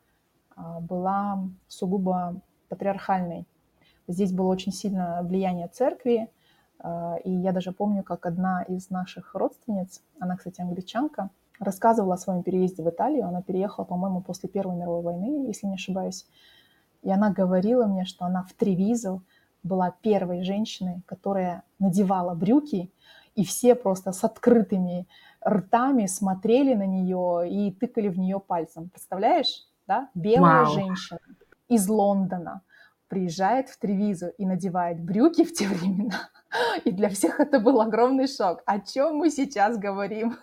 [0.81, 3.47] была сугубо патриархальной.
[4.07, 6.29] Здесь было очень сильное влияние церкви,
[6.79, 12.17] а, и я даже помню, как одна из наших родственниц, она, кстати, англичанка, рассказывала о
[12.17, 13.27] своем переезде в Италию.
[13.27, 16.25] Она переехала, по-моему, после Первой мировой войны, если не ошибаюсь.
[17.03, 19.21] И она говорила мне, что она в Тревизо
[19.63, 22.91] была первой женщиной, которая надевала брюки,
[23.35, 25.07] и все просто с открытыми
[25.47, 28.89] ртами смотрели на нее и тыкали в нее пальцем.
[28.89, 29.67] Представляешь?
[29.91, 30.73] Да, белая Вау.
[30.73, 31.19] женщина
[31.67, 32.61] из Лондона,
[33.09, 36.29] приезжает в Тревизу и надевает брюки в те времена.
[36.85, 38.61] И для всех это был огромный шок.
[38.65, 40.37] О чем мы сейчас говорим?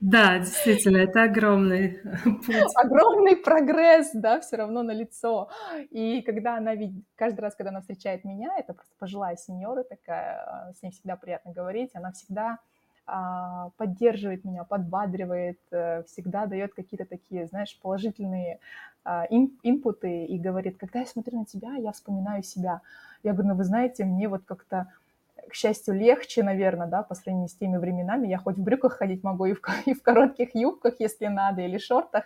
[0.00, 2.74] Да, действительно, это огромный путь.
[2.74, 5.50] Огромный прогресс, да, все равно на лицо.
[5.90, 10.44] И когда она видит, каждый раз, когда она встречает меня, это просто пожилая сеньора такая,
[10.46, 12.58] а, с ней всегда приятно говорить, она всегда
[13.76, 18.60] поддерживает меня, подбадривает, э, всегда дает какие-то такие, знаешь, положительные
[19.04, 22.80] а, инпуты и говорит, когда я смотрю на тебя, я вспоминаю себя.
[23.22, 24.88] Я говорю, ну вы знаете, мне вот как-то
[25.48, 28.28] к счастью, легче, наверное, да, по сравнению с теми временами.
[28.28, 31.76] Я хоть в брюках ходить могу, и в, и в коротких юбках, если надо, или
[31.76, 32.24] шортах,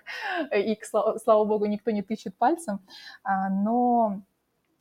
[0.54, 2.78] и, слава, слава богу, никто не тычет пальцем.
[3.24, 4.20] А, но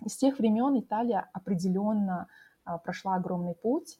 [0.05, 2.27] с тех времен Италия определенно
[2.63, 3.97] а, прошла огромный путь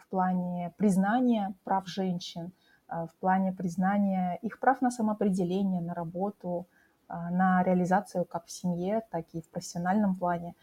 [0.00, 2.52] в плане признания прав женщин,
[2.88, 6.66] а, в плане признания их прав на самоопределение, на работу,
[7.08, 10.54] на реализацию как в семье, так и в профессиональном плане.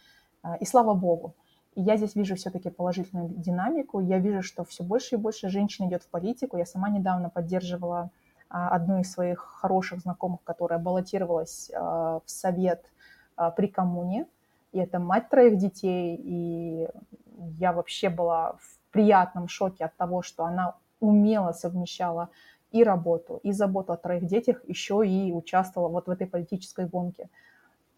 [0.62, 1.36] И слава богу,
[1.76, 4.00] и я здесь вижу все-таки положительную динамику.
[4.00, 6.56] Я вижу, что все больше и больше женщин идет в политику.
[6.56, 8.12] Я сама недавно поддерживала
[8.50, 12.86] а, одну из своих хороших знакомых, которая баллотировалась в совет
[13.58, 14.26] при коммуне.
[14.72, 16.16] И это мать троих детей.
[16.24, 16.88] И
[17.60, 22.30] я вообще была в приятном шоке от того, что она умело совмещала
[22.72, 27.30] и работу, и заботу о троих детях, еще и участвовала вот в этой политической гонке.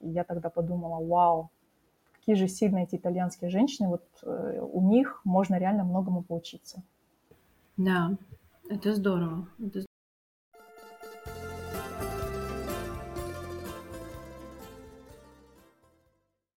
[0.02, 1.50] И я тогда подумала, вау,
[2.12, 6.84] какие же сильные эти итальянские женщины, вот э, у них можно реально многому поучиться.
[7.78, 8.12] Да,
[8.70, 9.48] это здорово.
[9.66, 9.86] Это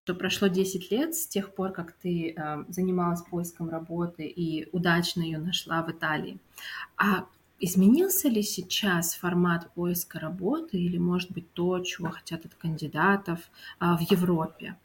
[0.04, 5.22] что прошло 10 лет с тех пор, как ты э, занималась поиском работы и удачно
[5.22, 6.38] ее нашла в Италии.
[6.96, 7.26] А
[7.60, 13.38] изменился ли сейчас формат поиска работы или, может быть, то, чего хотят от кандидатов
[13.80, 14.76] э, в Европе?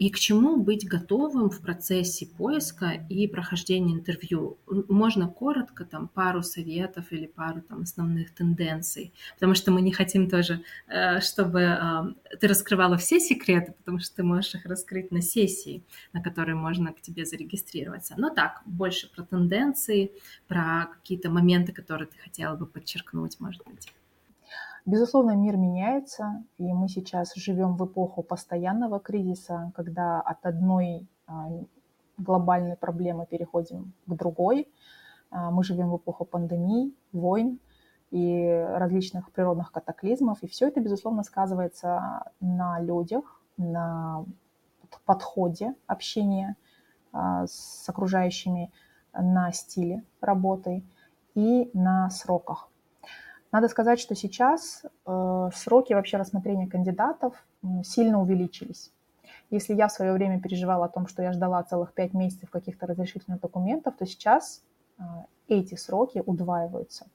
[0.00, 4.56] И к чему быть готовым в процессе поиска и прохождения интервью.
[4.88, 10.30] Можно коротко, там, пару советов или пару там, основных тенденций, потому что мы не хотим
[10.30, 15.20] тоже, э, чтобы э, ты раскрывала все секреты, потому что ты можешь их раскрыть на
[15.20, 15.84] сессии,
[16.14, 18.14] на которой можно к тебе зарегистрироваться.
[18.16, 20.12] Но так, больше про тенденции,
[20.48, 23.92] про какие-то моменты, которые ты хотела бы подчеркнуть, может быть.
[24.86, 31.48] Безусловно, мир меняется, и мы сейчас живем в эпоху постоянного кризиса, когда от одной а,
[32.16, 34.68] глобальной проблемы переходим к другой.
[35.30, 37.60] А, мы живем в эпоху пандемий, войн
[38.10, 44.24] и различных природных катаклизмов, и все это, безусловно, сказывается на людях, на
[45.04, 46.56] подходе общения
[47.12, 48.72] а, с окружающими,
[49.12, 50.84] на стиле работы
[51.34, 52.70] и на сроках
[53.52, 57.34] надо сказать, что сейчас э, сроки вообще рассмотрения кандидатов
[57.82, 58.92] сильно увеличились.
[59.50, 62.86] Если я в свое время переживала о том, что я ждала целых пять месяцев каких-то
[62.86, 64.62] разрешительных документов, то сейчас
[64.98, 65.02] э,
[65.48, 67.06] эти сроки удваиваются.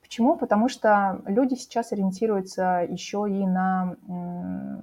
[0.00, 0.36] Почему?
[0.36, 3.96] Потому что люди сейчас ориентируются еще и на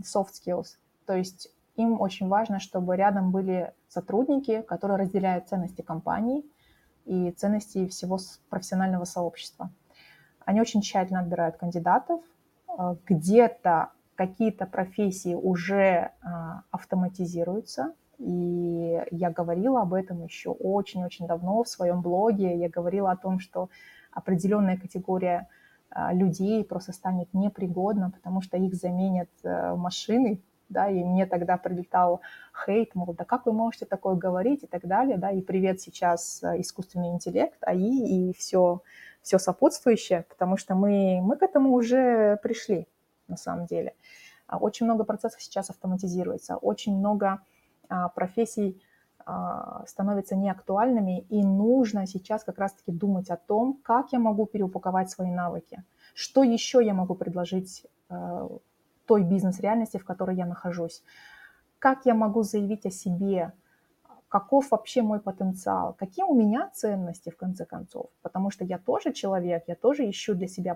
[0.04, 0.78] soft skills.
[1.08, 6.46] То есть им очень важно, чтобы рядом были сотрудники, которые разделяют ценности компании
[7.06, 8.20] и ценности всего
[8.50, 9.72] профессионального сообщества.
[10.46, 12.22] Они очень тщательно отбирают кандидатов.
[12.78, 17.94] Э, где-то какие-то профессии уже а, автоматизируются.
[18.18, 22.58] И я говорила об этом еще очень-очень давно в своем блоге.
[22.58, 23.70] Я говорила о том, что
[24.12, 25.50] определенная категория
[25.90, 31.58] а, людей просто станет непригодна, потому что их заменят э, машины, да, и мне тогда
[31.58, 32.22] прилетал
[32.66, 36.42] хейт, мол, да как вы можете такое говорить и так далее, да, и привет сейчас
[36.42, 38.82] э, искусственный интеллект, АИ и все,
[39.26, 42.88] все сопутствующее, потому что мы, мы к этому уже пришли
[43.28, 43.96] на самом деле.
[44.46, 47.42] А, очень много процессов сейчас автоматизируется, очень много
[47.90, 48.80] а, профессий
[49.26, 55.10] а, становятся неактуальными, и нужно сейчас как раз-таки думать о том, как я могу переупаковать
[55.10, 58.48] свои навыки, что еще я могу предложить а,
[59.08, 61.02] той бизнес-реальности, в которой я нахожусь,
[61.80, 63.54] как я могу заявить о себе,
[64.30, 69.14] каков вообще мой потенциал, какие у меня ценности в конце концов, потому что я тоже
[69.14, 70.76] человек, я тоже ищу для себя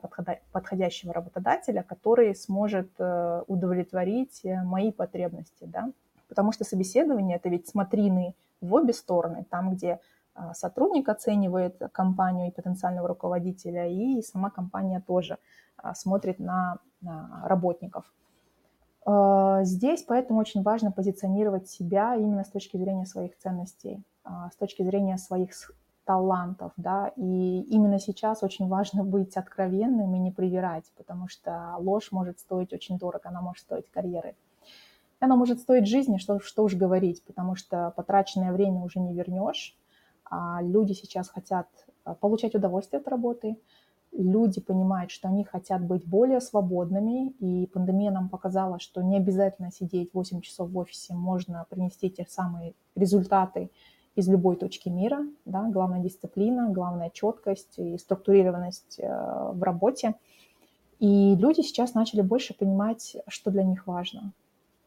[0.52, 5.92] подходящего работодателя, который сможет э, удовлетворить э, мои потребности, да,
[6.28, 10.00] потому что собеседование это ведь смотрины в обе стороны, там, где
[10.36, 15.38] э, сотрудник оценивает компанию и потенциального руководителя, и сама компания тоже
[15.94, 18.04] смотрит на, на работников.
[19.06, 24.56] А, здесь поэтому очень важно позиционировать себя именно с точки зрения своих ценностей, а, с
[24.56, 25.52] точки зрения своих
[26.06, 32.12] талантов, да, и именно сейчас очень важно быть откровенным и не привирать, потому что ложь
[32.12, 34.36] может стоить очень дорого, она может стоить карьеры.
[35.20, 39.78] Оно может стоить жизни, что, что уж говорить, потому что потраченное время уже не вернешь.
[40.24, 41.68] А люди сейчас хотят
[42.06, 43.58] а, получать удовольствие от работы,
[44.12, 49.72] люди понимают, что они хотят быть более свободными, и пандемия нам показала, что не обязательно
[49.72, 53.72] сидеть 8 часов в офисе, можно принести те самые результаты
[54.16, 55.26] из любой точки мира.
[55.46, 55.70] Да?
[55.70, 60.16] Главная дисциплина, главная четкость и структурированность э, в работе.
[61.00, 64.34] И люди сейчас начали больше понимать, что для них важно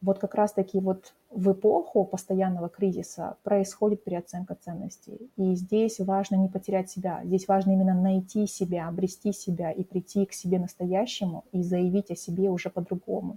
[0.02, 5.30] вот как раз-таки вот в эпоху постоянного кризиса происходит переоценка ценностей.
[5.36, 7.20] И здесь важно не потерять себя.
[7.24, 12.16] Здесь важно именно найти себя, обрести себя и прийти к себе настоящему и заявить о
[12.16, 13.36] себе уже по-другому.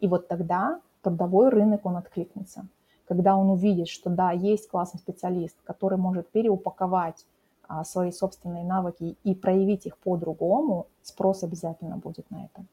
[0.00, 2.66] И вот тогда трудовой рынок, он откликнется.
[3.06, 7.24] Когда он увидит, что да, есть классный специалист, который может переупаковать
[7.66, 12.66] а, свои собственные навыки и проявить их по-другому, спрос обязательно будет на это.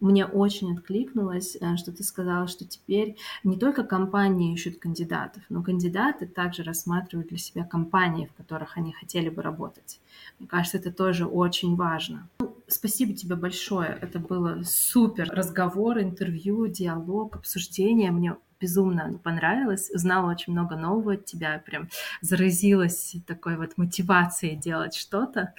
[0.00, 5.62] Мне очень откликнулось, э, что ты сказала, что теперь не только компании ищут кандидатов, но
[5.62, 10.00] кандидаты также рассматривают для себя компании, в которых они хотели бы работать.
[10.38, 12.28] Мне кажется, это тоже очень важно.
[12.40, 13.98] Ну, спасибо тебе большое.
[14.00, 18.10] Это было супер разговор, интервью, диалог, обсуждение.
[18.10, 21.88] Мне безумно понравилось, узнала очень много нового от тебя, прям
[22.20, 25.54] заразилась такой вот мотивацией делать что-то.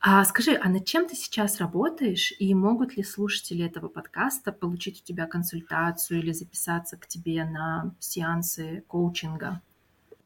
[0.00, 5.02] А скажи, а над чем ты сейчас работаешь, и могут ли слушатели этого подкаста получить
[5.02, 9.62] у тебя консультацию или записаться к тебе на сеансы коучинга?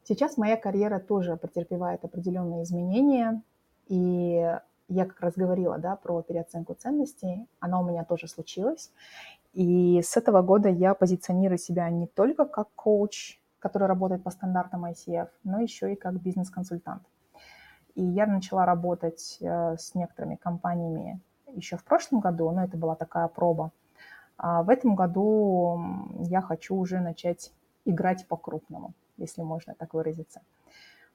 [0.05, 3.43] Сейчас моя карьера тоже претерпевает определенные изменения,
[3.87, 4.59] и
[4.89, 8.91] я как раз говорила да, про переоценку ценностей, она у меня тоже случилась.
[9.53, 14.85] И с этого года я позиционирую себя не только как коуч, который работает по стандартам
[14.85, 17.03] ICF, но еще и как бизнес-консультант.
[17.95, 21.21] И я начала работать э, с некоторыми компаниями
[21.55, 23.73] еще в прошлом году, но это была такая проба.
[24.37, 25.81] А в этом году
[26.21, 27.53] я хочу уже начать
[27.85, 30.41] играть по-крупному, если можно так выразиться.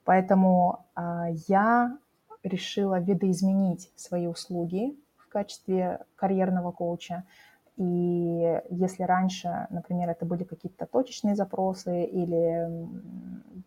[0.04, 1.98] Поэтому а, я
[2.44, 7.24] решила видоизменить свои услуги в качестве карьерного коуча.
[7.78, 12.70] И если раньше, например, это были какие-то точечные запросы или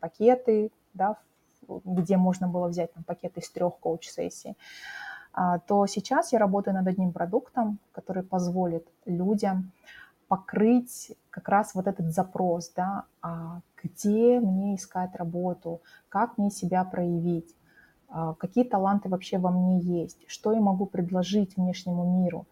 [0.01, 1.17] пакеты да,
[1.85, 4.57] где можно было взять там, пакет из трех коуч-сессий,
[5.33, 9.71] а, то сейчас я работаю над одним продуктом, который позволит людям
[10.27, 16.85] покрыть как раз вот этот запрос, да, а где мне искать работу, как мне себя
[16.85, 17.55] проявить,
[18.09, 22.47] а, какие таланты вообще во мне есть, что я могу предложить внешнему миру,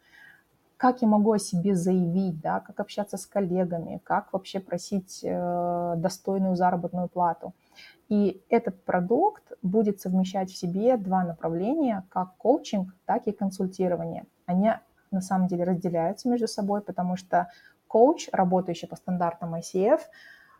[0.76, 5.94] как я могу о себе заявить, да, как общаться с коллегами, как вообще просить э,
[5.96, 7.54] достойную заработную плату–
[8.08, 14.26] и этот продукт будет совмещать в себе два направления, как коучинг, так и консультирование.
[14.46, 14.72] Они
[15.10, 17.48] на самом деле разделяются между собой, потому что
[17.88, 20.00] коуч, работающий по стандартам ICF,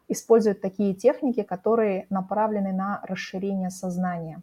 [0.08, 4.42] использует такие техники, которые направлены на расширение сознания.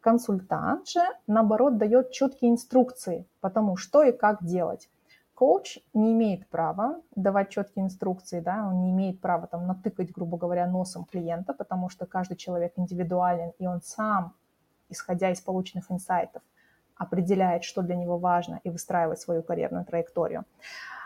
[0.00, 4.88] Консультант же, наоборот, дает четкие инструкции по тому, что и как делать
[5.40, 10.36] коуч не имеет права давать четкие инструкции, да, он не имеет права там натыкать, грубо
[10.36, 14.34] говоря, носом клиента, потому что каждый человек индивидуален, и он сам,
[14.90, 16.42] исходя из полученных инсайтов,
[17.00, 20.44] определяет, что для него важно, и выстраивает свою карьерную траекторию.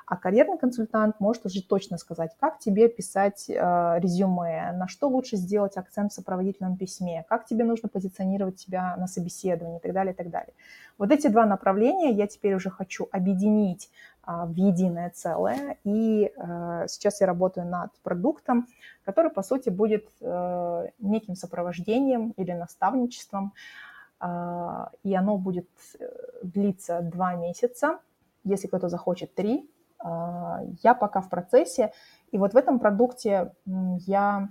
[0.06, 3.54] А карьерный консультант может уже точно сказать, как тебе писать э,
[4.00, 9.06] резюме, на что лучше сделать акцент в сопроводительном письме, как тебе нужно позиционировать себя на
[9.06, 10.52] собеседовании и так далее, и так далее.
[10.98, 13.88] Вот эти два направления я теперь уже хочу объединить
[14.26, 15.78] э, в единое целое.
[15.84, 18.66] И э, сейчас я работаю над продуктом,
[19.04, 26.06] который, по сути, будет э, неким сопровождением или наставничеством, э, и оно будет э,
[26.42, 27.98] длиться два месяца,
[28.44, 31.92] если кто-то захочет три, а, я пока в процессе,
[32.30, 34.48] и вот в этом продукте я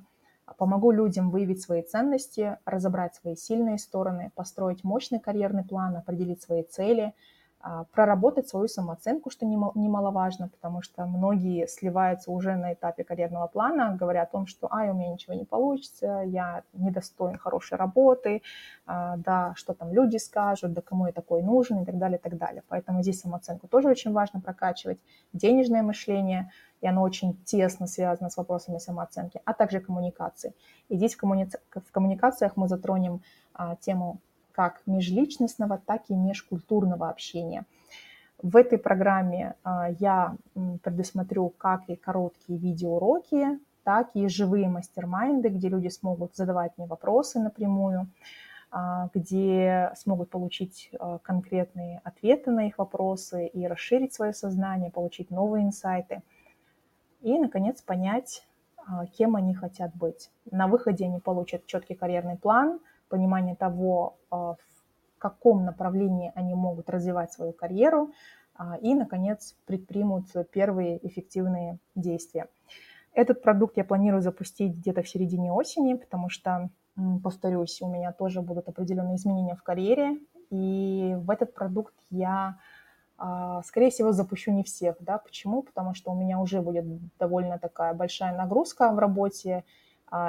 [0.57, 6.63] помогу людям выявить свои ценности, разобрать свои сильные стороны, построить мощный карьерный план, определить свои
[6.63, 7.42] цели– а,
[7.93, 14.23] проработать свою самооценку, что немаловажно, потому что многие сливаются уже на этапе карьерного плана, говоря
[14.23, 18.41] о том, что «ай, у меня ничего не получится, я недостоин хорошей работы,
[18.85, 22.21] а, да, что там люди скажут, да кому я такой нужен» и так далее, и
[22.21, 22.63] так далее.
[22.67, 24.99] Поэтому здесь самооценку тоже очень важно прокачивать,
[25.31, 26.51] денежное мышление,
[26.81, 30.53] и оно очень тесно связано с вопросами самооценки, а также коммуникации.
[30.89, 33.21] И здесь в, в коммуникациях мы затронем
[33.53, 34.19] а, тему
[34.53, 37.65] как межличностного, так и межкультурного общения.
[38.41, 40.35] В этой программе а, я
[40.81, 47.39] предусмотрю как и короткие видеоуроки, так и живые мастер-майнды, где люди смогут задавать мне вопросы
[47.39, 48.07] напрямую.
[48.75, 55.29] а, где смогут получить а, конкретные ответы на их вопросы и расширить свое сознание, получить
[55.29, 56.23] новые инсайты.
[57.21, 58.43] И, наконец, понять,
[59.15, 60.31] кем они хотят быть.
[60.49, 62.79] На выходе они получат четкий карьерный план,
[63.13, 64.57] понимание того, в
[65.19, 68.11] каком направлении они могут развивать свою карьеру,
[68.81, 72.47] и, наконец, предпримут первые эффективные действия.
[73.13, 76.69] Этот продукт я планирую запустить где-то в середине осени, потому что
[77.23, 80.17] повторюсь, у меня тоже будут определенные изменения в карьере,
[80.49, 82.57] и в этот продукт я,
[83.17, 85.61] а, скорее всего, запущу не всех, да, почему?
[85.61, 86.85] Потому что у меня уже будет
[87.19, 89.63] довольно такая большая нагрузка в работе, а,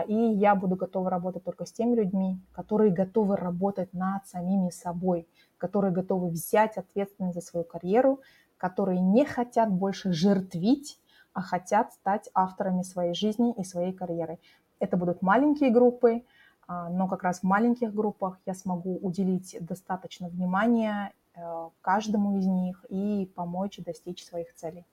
[0.09, 5.29] и я буду готова работать только с теми людьми, которые готовы работать над самими собой,
[5.59, 8.21] которые готовы взять ответственность за свою карьеру,
[8.57, 10.99] которые не хотят больше жертвить,
[11.35, 14.39] а хотят стать авторами своей жизни и своей карьеры.
[14.79, 16.23] Это будут маленькие группы,
[16.67, 22.47] а, но как раз в маленьких группах я смогу уделить достаточно внимания э, каждому из
[22.47, 24.85] них и помочь достичь своих целей.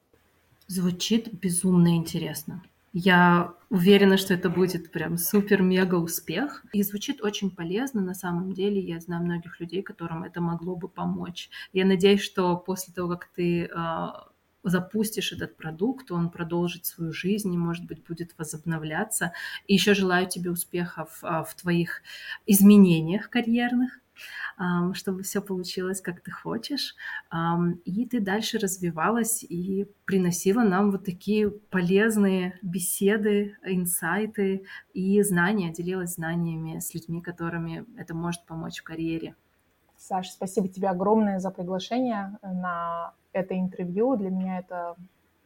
[0.67, 2.61] Звучит безумно интересно.
[2.93, 6.65] Я уверена, что это будет прям супер-мега успех.
[6.73, 8.01] И звучит очень полезно.
[8.01, 11.49] На самом деле, я знаю многих людей, которым это могло бы помочь.
[11.71, 14.27] Я надеюсь, что после того, как ты а,
[14.63, 19.31] запустишь этот продукт, он продолжит свою жизнь и, может быть, будет возобновляться.
[19.67, 22.01] И еще желаю тебе успехов а, в твоих
[22.45, 24.00] изменениях карьерных,
[24.93, 26.95] чтобы все получилось, как ты хочешь,
[27.85, 36.15] и ты дальше развивалась и приносила нам вот такие полезные беседы, инсайты и знания, делилась
[36.15, 39.35] знаниями с людьми, которыми это может помочь в карьере.
[39.97, 44.15] Саша, спасибо тебе огромное за приглашение на это интервью.
[44.15, 44.95] Для меня это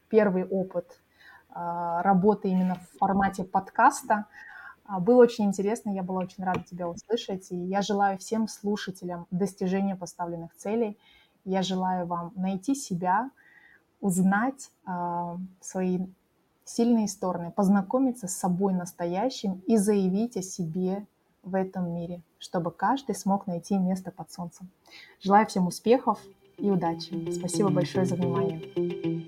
[0.07, 1.01] первый опыт
[1.49, 4.25] а, работы именно в формате подкаста.
[4.85, 7.51] А, было очень интересно, я была очень рада тебя услышать.
[7.51, 10.97] И я желаю всем слушателям достижения поставленных целей.
[11.43, 13.29] Я желаю вам найти себя,
[14.01, 15.99] узнать э, свои
[16.63, 21.05] сильные стороны, познакомиться с собой настоящим и заявить о себе
[21.43, 24.69] в этом мире, чтобы каждый смог найти место под солнцем.
[25.21, 26.19] Желаю всем успехов,
[26.57, 27.31] и удачи.
[27.31, 29.24] Спасибо большое за внимание.